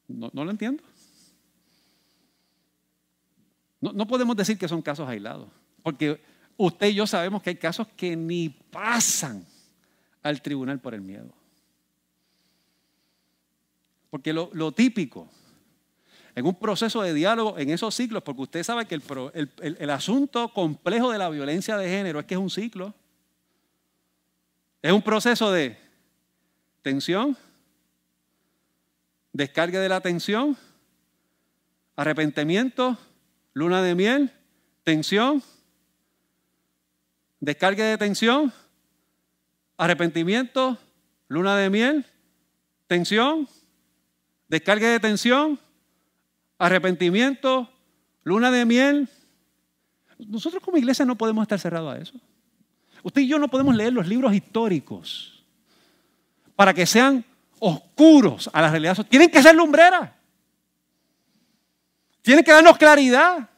[0.07, 0.83] No, no lo entiendo.
[3.79, 5.49] No, no, podemos decir que son casos aislados,
[5.81, 6.21] porque
[6.57, 9.45] usted y yo sabemos que hay casos que ni pasan
[10.23, 11.33] al tribunal por el miedo.
[14.09, 15.29] Porque lo, típico,
[16.35, 20.49] en un proceso de diálogo en esos ciclos, porque usted sabe que el, el, asunto
[20.53, 22.93] complejo de la violencia de género es que es un ciclo.
[24.81, 25.77] Es un proceso de
[26.81, 27.37] tensión,
[29.31, 30.57] descarga de la tensión,
[31.95, 32.97] arrepentimiento,
[33.53, 34.33] luna de miel,
[34.83, 35.41] tensión,
[37.39, 38.51] descarga de tensión,
[39.81, 40.77] arrepentimiento,
[41.27, 42.05] luna de miel,
[42.85, 43.49] tensión,
[44.47, 45.59] descarga de tensión,
[46.59, 47.67] arrepentimiento,
[48.23, 49.09] luna de miel.
[50.19, 52.13] Nosotros como iglesia no podemos estar cerrados a eso.
[53.01, 55.43] Usted y yo no podemos leer los libros históricos
[56.55, 57.25] para que sean
[57.57, 59.03] oscuros a la realidad.
[59.09, 60.11] Tienen que ser lumbreras.
[62.21, 63.49] Tienen que darnos claridad.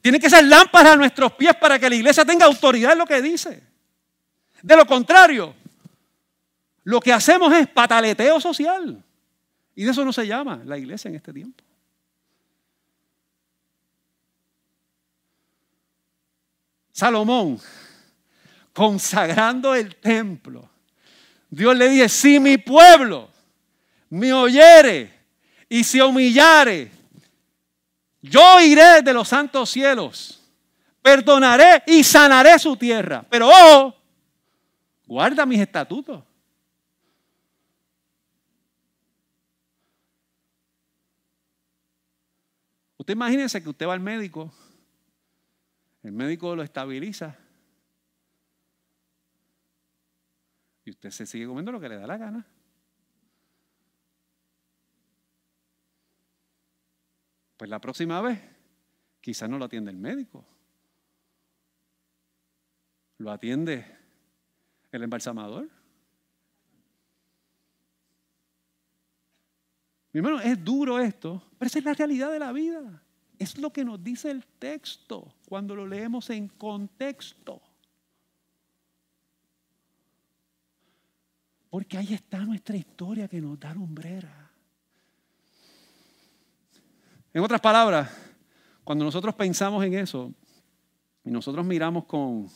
[0.00, 3.04] Tienen que ser lámparas a nuestros pies para que la iglesia tenga autoridad en lo
[3.04, 3.65] que dice.
[4.62, 5.54] De lo contrario,
[6.84, 9.02] lo que hacemos es pataleteo social.
[9.74, 11.62] Y de eso no se llama la iglesia en este tiempo.
[16.92, 17.60] Salomón,
[18.72, 20.70] consagrando el templo,
[21.50, 23.28] Dios le dice, si mi pueblo
[24.08, 25.12] me oyere
[25.68, 26.90] y se humillare,
[28.22, 30.40] yo iré de los santos cielos,
[31.02, 33.24] perdonaré y sanaré su tierra.
[33.28, 33.95] Pero ojo,
[35.06, 36.24] guarda mis estatutos.
[42.98, 44.52] Usted imagínese que usted va al médico,
[46.02, 47.38] el médico lo estabiliza
[50.84, 52.46] y usted se sigue comiendo lo que le da la gana.
[57.56, 58.40] Pues la próxima vez
[59.20, 60.44] quizás no lo atiende el médico.
[63.18, 64.05] Lo atiende
[64.96, 65.68] el embalsamador.
[70.12, 73.02] Mi hermano, es duro esto, pero esa es la realidad de la vida.
[73.38, 77.60] Es lo que nos dice el texto cuando lo leemos en contexto.
[81.68, 84.50] Porque ahí está nuestra historia que nos da lumbrera.
[87.34, 88.10] En otras palabras,
[88.82, 90.32] cuando nosotros pensamos en eso
[91.22, 92.48] y nosotros miramos con,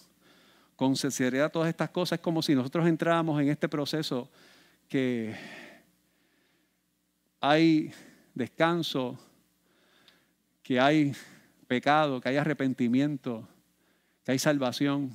[0.81, 4.31] con sinceridad todas estas cosas, es como si nosotros entráramos en este proceso
[4.89, 5.37] que
[7.39, 7.93] hay
[8.35, 9.19] descanso,
[10.63, 11.13] que hay
[11.67, 13.47] pecado, que hay arrepentimiento,
[14.25, 15.11] que hay salvación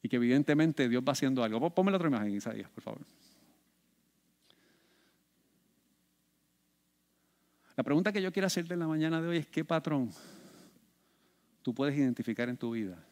[0.00, 1.74] y que evidentemente Dios va haciendo algo.
[1.74, 3.00] Ponme la otra imagen, Isaías, por favor.
[7.74, 10.12] La pregunta que yo quiero hacerte en la mañana de hoy es, ¿qué patrón
[11.62, 13.04] tú puedes identificar en tu vida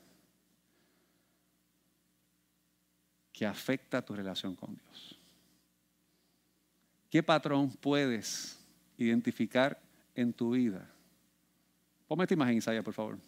[3.32, 5.18] que afecta tu relación con Dios?
[7.10, 8.58] ¿Qué patrón puedes
[8.96, 9.80] identificar
[10.14, 10.88] en tu vida?
[12.06, 13.18] Ponme esta imagen, Isaías, por favor.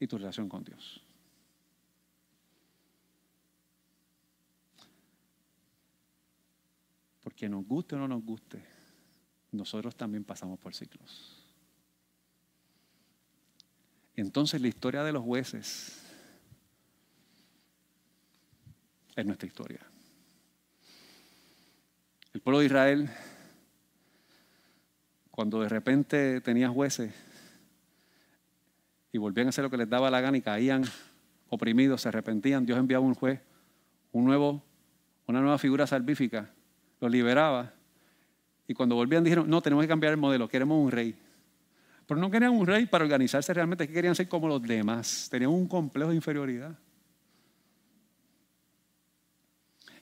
[0.00, 1.00] Y tu relación con Dios.
[7.22, 8.64] Porque nos guste o no nos guste,
[9.52, 11.44] nosotros también pasamos por ciclos.
[14.16, 16.07] Entonces la historia de los jueces
[19.20, 19.80] es nuestra historia.
[22.32, 23.10] El pueblo de Israel,
[25.30, 27.12] cuando de repente tenía jueces
[29.10, 30.84] y volvían a hacer lo que les daba la gana y caían
[31.48, 33.40] oprimidos, se arrepentían, Dios enviaba un juez,
[34.12, 34.62] un nuevo,
[35.26, 36.50] una nueva figura salvífica
[37.00, 37.72] los liberaba.
[38.68, 41.16] Y cuando volvían dijeron, no, tenemos que cambiar el modelo, queremos un rey.
[42.06, 45.28] Pero no querían un rey para organizarse realmente, que querían ser como los demás.
[45.30, 46.78] Tenían un complejo de inferioridad.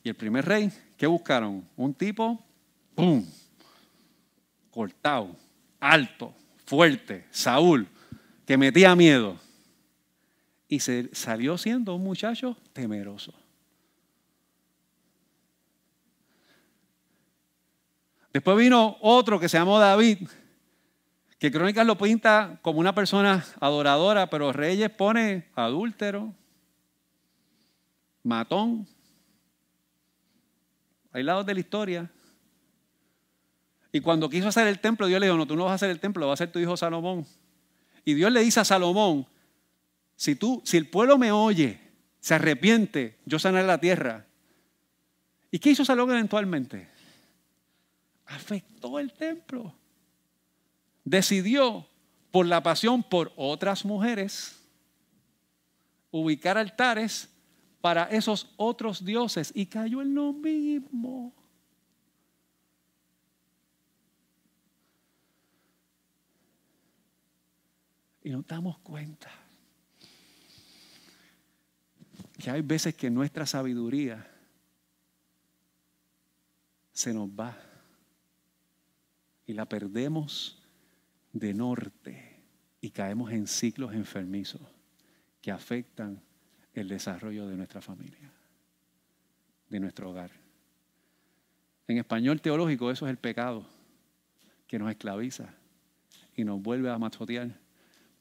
[0.06, 1.68] Y el primer rey, ¿qué buscaron?
[1.74, 2.40] Un tipo,
[2.94, 3.26] ¡pum!
[4.70, 5.34] Cortado,
[5.80, 6.32] alto,
[6.64, 7.88] fuerte, Saúl,
[8.46, 9.36] que metía miedo.
[10.68, 13.34] Y se salió siendo un muchacho temeroso.
[18.32, 20.28] Después vino otro que se llamó David,
[21.36, 26.32] que Crónicas lo pinta como una persona adoradora, pero Reyes pone adúltero,
[28.22, 28.86] matón.
[31.16, 32.10] Hay lados de la historia.
[33.90, 35.88] Y cuando quiso hacer el templo, Dios le dijo, no, tú no vas a hacer
[35.88, 37.26] el templo, va a ser tu hijo Salomón.
[38.04, 39.26] Y Dios le dice a Salomón,
[40.14, 41.80] si tú, si el pueblo me oye,
[42.20, 44.26] se arrepiente, yo sanaré la tierra.
[45.50, 46.86] ¿Y qué hizo Salomón eventualmente?
[48.26, 49.74] afectó el templo.
[51.02, 51.88] Decidió,
[52.30, 54.60] por la pasión por otras mujeres,
[56.10, 57.30] ubicar altares
[57.86, 61.32] para esos otros dioses y cayó en lo mismo.
[68.24, 69.30] Y nos damos cuenta
[72.36, 74.28] que hay veces que nuestra sabiduría
[76.90, 77.56] se nos va
[79.46, 80.60] y la perdemos
[81.32, 82.42] de norte
[82.80, 84.62] y caemos en ciclos enfermizos
[85.40, 86.25] que afectan
[86.80, 88.30] el desarrollo de nuestra familia,
[89.68, 90.30] de nuestro hogar.
[91.88, 93.66] En español teológico eso es el pecado
[94.66, 95.54] que nos esclaviza
[96.34, 97.58] y nos vuelve a machotear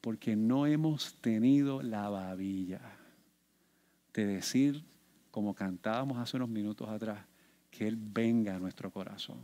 [0.00, 2.80] porque no hemos tenido la babilla
[4.14, 4.84] de decir,
[5.30, 7.26] como cantábamos hace unos minutos atrás,
[7.70, 9.40] que Él venga a nuestro corazón.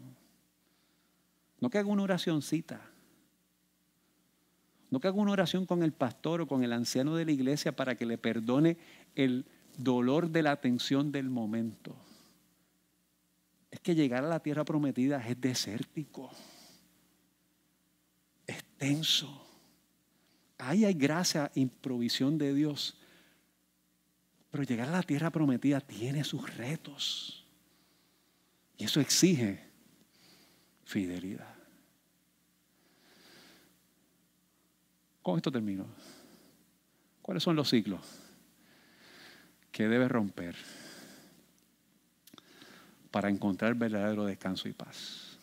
[1.61, 2.81] No que haga una oracióncita.
[4.91, 7.75] No que haga una oración con el pastor o con el anciano de la iglesia
[7.75, 8.79] para que le perdone
[9.15, 9.45] el
[9.77, 11.95] dolor de la tensión del momento.
[13.71, 16.31] Es que llegar a la tierra prometida es desértico.
[18.47, 19.47] Es tenso.
[20.59, 22.99] ahí hay gracia y provisión de Dios.
[24.51, 27.47] Pero llegar a la tierra prometida tiene sus retos.
[28.77, 29.67] Y eso exige
[30.85, 31.55] fidelidad.
[35.23, 35.87] Con esto termino.
[37.23, 38.22] ¿Cuáles son los ciclos
[39.73, 40.55] que debes romper
[43.11, 45.39] para encontrar verdadero descanso y paz?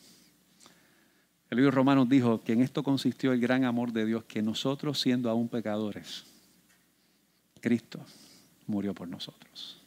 [1.49, 5.01] El libro Romanos dijo que en esto consistió el gran amor de Dios, que nosotros
[5.01, 6.23] siendo aún pecadores,
[7.59, 8.05] Cristo
[8.67, 9.81] murió por nosotros.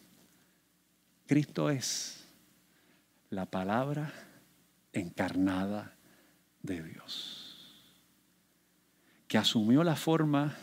[1.27, 2.27] Cristo es
[3.31, 4.13] la palabra
[4.93, 5.95] encarnada
[6.63, 7.87] de Dios,
[9.29, 10.57] que asumió la forma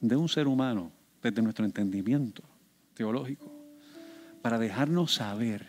[0.00, 2.51] de un ser humano desde nuestro entendimiento
[2.94, 3.52] teológico,
[4.42, 5.66] para dejarnos saber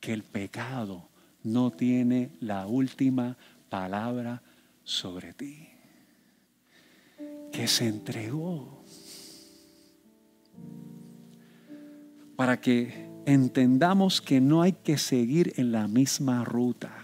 [0.00, 1.08] que el pecado
[1.42, 3.36] no tiene la última
[3.68, 4.42] palabra
[4.84, 5.68] sobre ti,
[7.52, 8.84] que se entregó
[12.36, 16.94] para que entendamos que no hay que seguir en la misma ruta,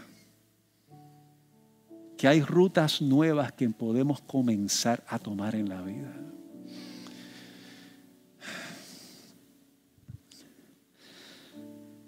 [2.17, 6.15] que hay rutas nuevas que podemos comenzar a tomar en la vida.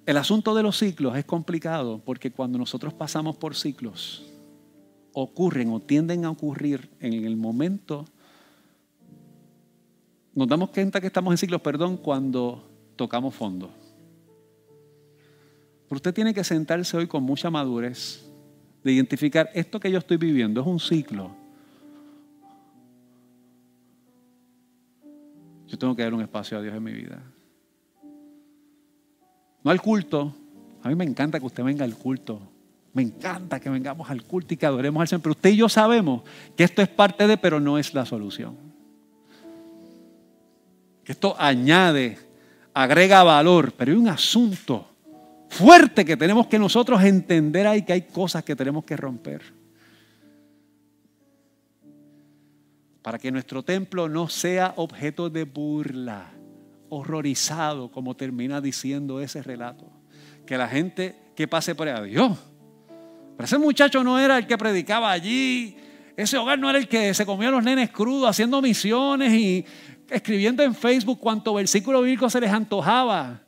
[0.07, 4.23] El asunto de los ciclos es complicado porque cuando nosotros pasamos por ciclos,
[5.15, 8.05] ocurren o tienden a ocurrir en el momento,
[10.35, 13.71] nos damos cuenta que estamos en ciclos, perdón, cuando tocamos fondo.
[15.89, 18.29] Pero usted tiene que sentarse hoy con mucha madurez
[18.83, 21.31] de identificar esto que yo estoy viviendo es un ciclo.
[25.67, 27.23] Yo tengo que dar un espacio a Dios en mi vida.
[29.65, 30.35] No al culto.
[30.83, 32.41] A mí me encanta que usted venga al culto.
[32.93, 35.23] Me encanta que vengamos al culto y que adoremos al Señor.
[35.23, 36.23] Pero usted y yo sabemos
[36.57, 38.57] que esto es parte de, pero no es la solución.
[41.03, 42.19] Que esto añade,
[42.73, 44.89] agrega valor, pero hay un asunto
[45.49, 49.43] fuerte que tenemos que nosotros entender ahí que hay cosas que tenemos que romper.
[53.03, 56.33] Para que nuestro templo no sea objeto de burla,
[56.97, 59.87] horrorizado, como termina diciendo ese relato.
[60.47, 62.39] Que la gente que pase por ahí, Dios,
[63.37, 65.77] pero ese muchacho no era el que predicaba allí.
[66.17, 69.65] Ese hogar no era el que se comía los nenes crudos haciendo misiones y
[70.09, 73.43] escribiendo en Facebook cuánto versículo bíblico se les antojaba.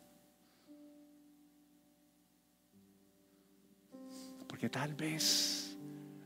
[4.49, 5.77] Porque tal vez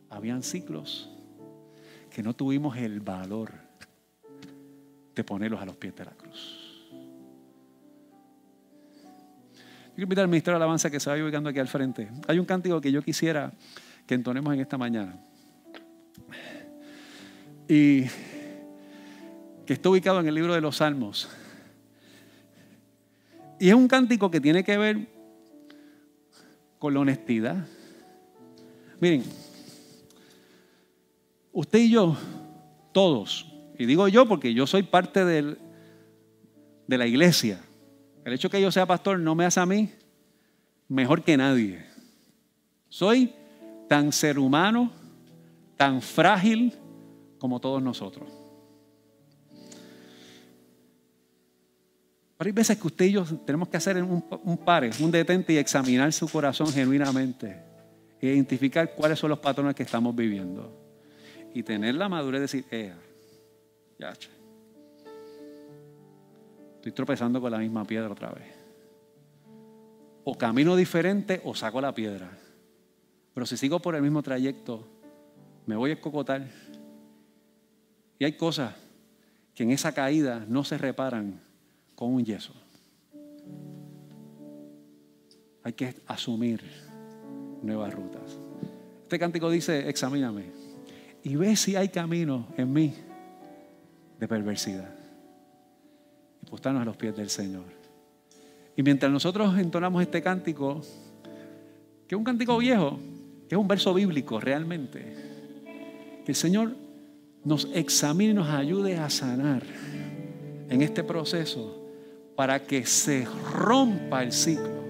[0.08, 1.10] habían ciclos
[2.08, 3.52] que no tuvimos el valor
[5.14, 6.59] de ponerlos a los pies de la cruz.
[10.00, 12.08] Quiero invitar al ministro de alabanza que se vaya ubicando aquí al frente.
[12.26, 13.52] Hay un cántico que yo quisiera
[14.06, 15.14] que entonemos en esta mañana.
[17.68, 18.04] Y
[19.66, 21.28] que está ubicado en el libro de los Salmos.
[23.58, 25.06] Y es un cántico que tiene que ver
[26.78, 27.66] con la honestidad.
[29.00, 29.22] Miren,
[31.52, 32.16] usted y yo,
[32.92, 35.58] todos, y digo yo porque yo soy parte del,
[36.86, 37.60] de la iglesia,
[38.24, 39.90] el hecho que yo sea pastor no me hace a mí
[40.88, 41.84] mejor que nadie.
[42.88, 43.32] Soy
[43.88, 44.92] tan ser humano,
[45.76, 46.74] tan frágil
[47.38, 48.28] como todos nosotros.
[52.36, 54.60] Pero hay veces que usted y yo tenemos que hacer un, un
[55.00, 57.62] un detente y examinar su corazón genuinamente.
[58.20, 60.74] E identificar cuáles son los patrones que estamos viviendo.
[61.54, 62.94] Y tener la madurez de decir, eh,
[63.98, 64.14] ya,
[66.80, 68.54] Estoy tropezando con la misma piedra otra vez.
[70.24, 72.30] O camino diferente o saco la piedra.
[73.34, 74.88] Pero si sigo por el mismo trayecto,
[75.66, 76.48] me voy a escocotar.
[78.18, 78.74] Y hay cosas
[79.54, 81.38] que en esa caída no se reparan
[81.94, 82.54] con un yeso.
[85.62, 86.62] Hay que asumir
[87.60, 88.38] nuevas rutas.
[89.02, 90.46] Este cántico dice, examíname
[91.22, 92.94] y ve si hay camino en mí
[94.18, 94.99] de perversidad
[96.50, 97.64] postarnos a los pies del Señor.
[98.76, 100.80] Y mientras nosotros entonamos este cántico,
[102.06, 102.98] que es un cántico viejo,
[103.48, 105.14] que es un verso bíblico realmente,
[106.24, 106.74] que el Señor
[107.44, 109.62] nos examine y nos ayude a sanar
[110.68, 111.76] en este proceso
[112.36, 114.80] para que se rompa el ciclo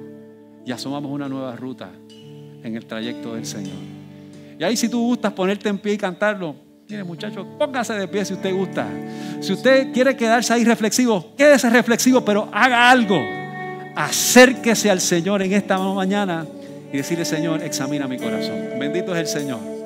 [0.65, 3.77] y asomamos una nueva ruta en el trayecto del Señor.
[4.59, 6.55] Y ahí si tú gustas ponerte en pie y cantarlo,
[6.91, 8.85] Mire, muchachos, póngase de pie si usted gusta.
[9.41, 13.17] Si usted quiere quedarse ahí reflexivo, quédese reflexivo, pero haga algo.
[13.95, 16.45] Acérquese al Señor en esta mañana
[16.93, 18.57] y decirle, Señor, examina mi corazón.
[18.81, 19.80] Bendito es el Señor.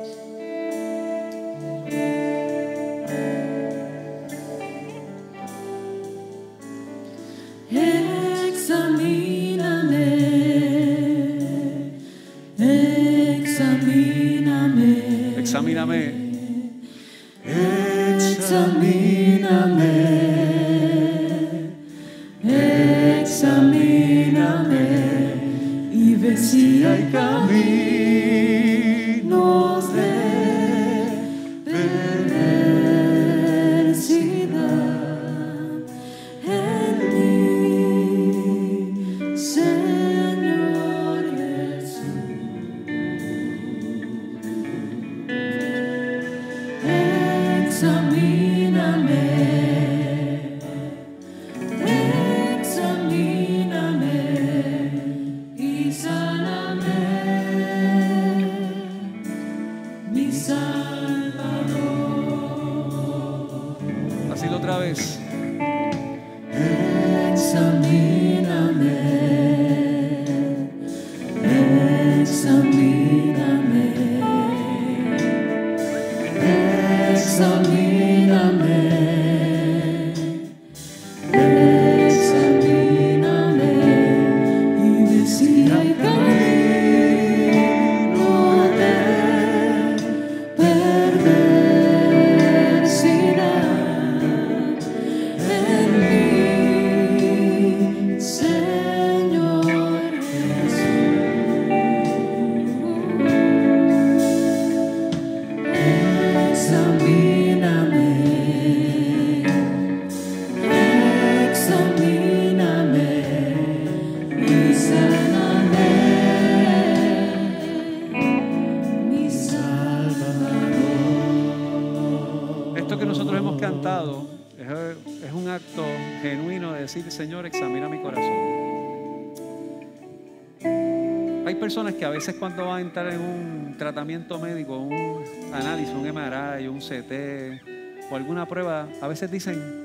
[132.26, 135.22] Veces cuando van a entrar en un tratamiento médico, un
[135.52, 139.82] análisis, un MRI, un CT o alguna prueba, a veces dicen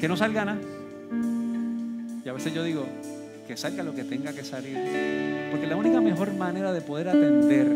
[0.00, 0.58] que no salga nada.
[2.24, 2.84] Y a veces yo digo
[3.46, 4.76] que salga lo que tenga que salir.
[5.52, 7.68] Porque la única mejor manera de poder atender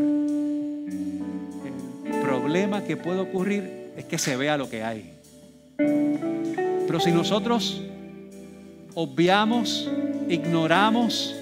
[2.05, 5.13] el problema que puede ocurrir es que se vea lo que hay.
[5.77, 7.81] Pero si nosotros
[8.95, 9.89] obviamos,
[10.29, 11.37] ignoramos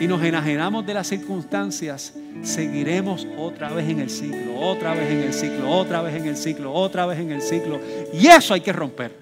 [0.00, 5.22] y nos enajenamos de las circunstancias, seguiremos otra vez en el ciclo, otra vez en
[5.22, 7.80] el ciclo, otra vez en el ciclo, otra vez en el ciclo.
[8.12, 9.12] Y eso hay que romper.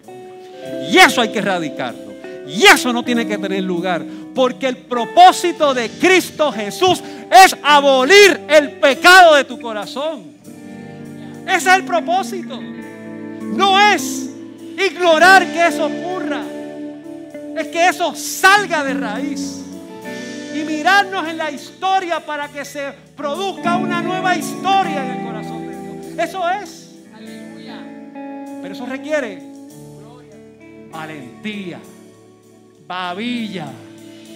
[0.91, 2.13] Y eso hay que erradicarlo.
[2.47, 4.05] Y eso no tiene que tener lugar.
[4.35, 7.03] Porque el propósito de Cristo Jesús
[7.45, 10.25] es abolir el pecado de tu corazón.
[11.47, 12.61] Ese es el propósito.
[12.61, 14.31] No es
[14.77, 16.43] ignorar que eso ocurra.
[17.57, 19.66] Es que eso salga de raíz.
[20.57, 25.69] Y mirarnos en la historia para que se produzca una nueva historia en el corazón
[25.69, 26.29] de Dios.
[26.29, 26.83] Eso es.
[28.63, 29.57] Pero eso requiere
[30.97, 31.79] valentía,
[32.87, 33.67] babilla,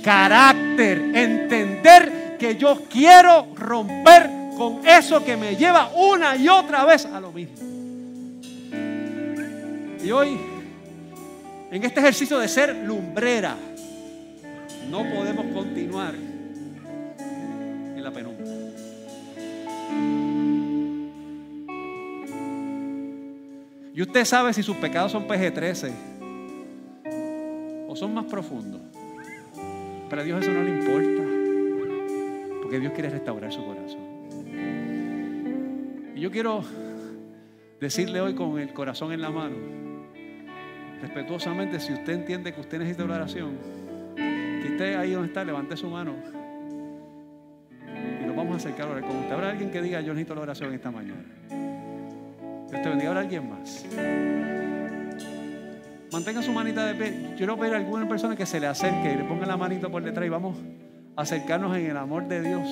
[0.02, 7.06] carácter, entender que yo quiero romper con eso que me lleva una y otra vez
[7.06, 7.56] a lo mismo.
[10.02, 10.38] Y hoy,
[11.70, 13.56] en este ejercicio de ser lumbrera,
[14.90, 18.46] no podemos continuar en la penumbra.
[23.94, 25.92] Y usted sabe si sus pecados son PG-13
[27.88, 28.80] o son más profundos.
[30.08, 31.22] Pero a Dios eso no le importa.
[32.62, 34.00] Porque Dios quiere restaurar su corazón.
[36.16, 36.64] Y yo quiero
[37.80, 39.56] decirle hoy con el corazón en la mano,
[41.00, 43.58] respetuosamente, si usted entiende que usted necesita oración,
[44.60, 46.14] que usted ahí donde está, levante su mano.
[48.22, 49.32] Y nos vamos a acercar a orar con usted.
[49.32, 51.24] ¿Habrá alguien que diga, yo necesito la oración esta mañana?
[51.48, 53.10] Dios te bendiga.
[53.10, 53.86] ¿Habrá alguien más?
[56.12, 57.30] Mantenga su manita de pie.
[57.30, 59.88] Yo quiero pedir a alguna persona que se le acerque y le ponga la manita
[59.88, 60.56] por detrás y vamos
[61.16, 62.68] a acercarnos en el amor de Dios.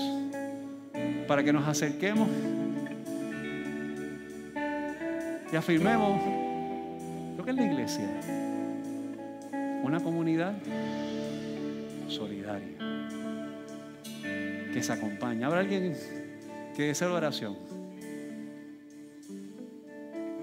[1.26, 2.28] Para que nos acerquemos
[5.53, 6.20] y afirmemos
[7.36, 8.09] lo que es la iglesia.
[9.82, 10.55] Una comunidad
[12.09, 12.76] solidaria
[14.72, 15.46] que se acompaña.
[15.46, 15.94] ¿Habrá alguien
[16.76, 17.56] que desee la oración?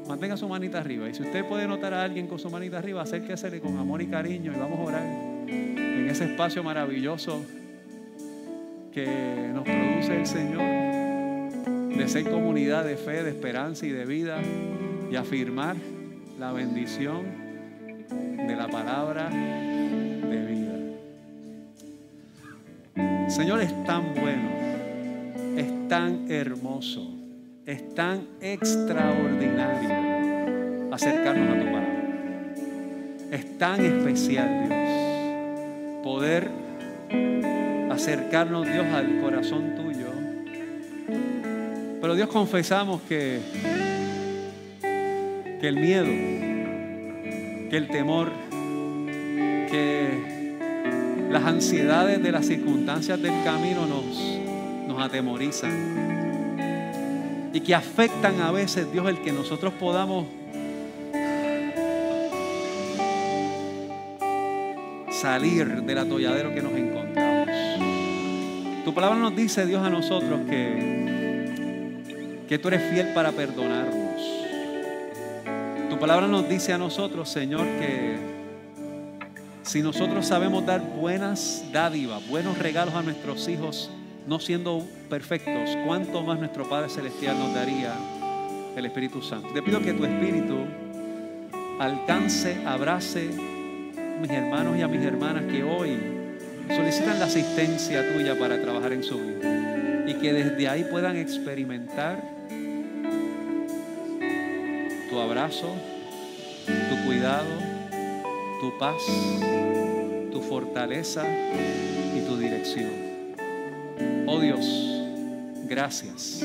[0.07, 1.09] Mantenga su manita arriba.
[1.09, 4.07] Y si usted puede notar a alguien con su manita arriba, acérquesele con amor y
[4.07, 5.03] cariño y vamos a orar
[5.47, 7.43] en ese espacio maravilloso
[8.93, 10.85] que nos produce el Señor
[11.97, 14.39] de ser comunidad de fe, de esperanza y de vida
[15.09, 15.75] y afirmar
[16.37, 17.23] la bendición
[18.47, 19.29] de la palabra
[23.27, 24.49] Señor, es tan bueno,
[25.57, 27.11] es tan hermoso,
[27.65, 32.05] es tan extraordinario acercarnos a tu palabra.
[33.31, 34.77] Es tan especial, Dios,
[36.03, 36.51] poder
[37.91, 40.11] acercarnos, Dios, al corazón tuyo.
[41.99, 43.39] Pero Dios, confesamos que,
[45.59, 46.05] que el miedo,
[47.69, 48.31] que el temor,
[49.71, 50.34] que
[51.29, 54.05] las ansiedades de las circunstancias del camino nos,
[54.97, 55.73] atemorizan
[57.53, 60.25] y que afectan a veces, Dios, el que nosotros podamos
[65.11, 67.49] salir del atolladero que nos encontramos.
[68.85, 74.21] Tu palabra nos dice, Dios, a nosotros que, que tú eres fiel para perdonarnos.
[75.89, 78.14] Tu palabra nos dice a nosotros, Señor, que
[79.65, 83.89] si nosotros sabemos dar buenas dádivas, buenos regalos a nuestros hijos,
[84.27, 87.93] no siendo perfectos, ¿cuánto más nuestro Padre Celestial nos daría
[88.75, 89.49] el Espíritu Santo?
[89.53, 90.55] Te pido que tu Espíritu
[91.79, 95.97] alcance, abrace a mis hermanos y a mis hermanas que hoy
[96.69, 102.23] solicitan la asistencia tuya para trabajar en su vida y que desde ahí puedan experimentar
[105.09, 105.73] tu abrazo,
[106.65, 107.74] tu cuidado,
[108.59, 109.03] tu paz,
[110.31, 111.25] tu fortaleza
[112.15, 112.91] y tu dirección.
[114.27, 114.65] Oh Dios,
[115.67, 116.43] gracias,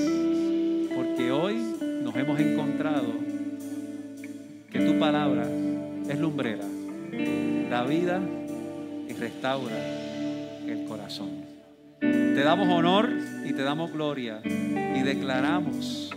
[0.94, 1.56] porque hoy
[2.02, 3.08] nos hemos encontrado
[4.70, 5.46] que tu palabra
[6.08, 6.64] es lumbrera,
[7.70, 8.20] da vida
[9.08, 9.76] y restaura
[10.66, 11.30] el corazón.
[12.00, 13.10] Te damos honor
[13.44, 16.10] y te damos gloria y declaramos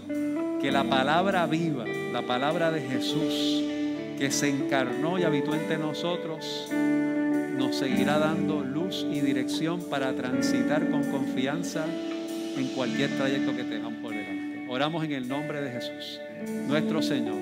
[0.61, 3.72] que la palabra viva, la palabra de Jesús,
[4.17, 10.89] que se encarnó y habitó entre nosotros, nos seguirá dando luz y dirección para transitar
[10.89, 11.85] con confianza
[12.57, 14.65] en cualquier trayecto que tengamos por delante.
[14.69, 16.19] Oramos en el nombre de Jesús,
[16.67, 17.41] nuestro Señor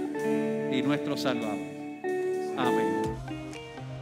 [0.72, 1.60] y nuestro Salvador.
[2.58, 3.31] Amén.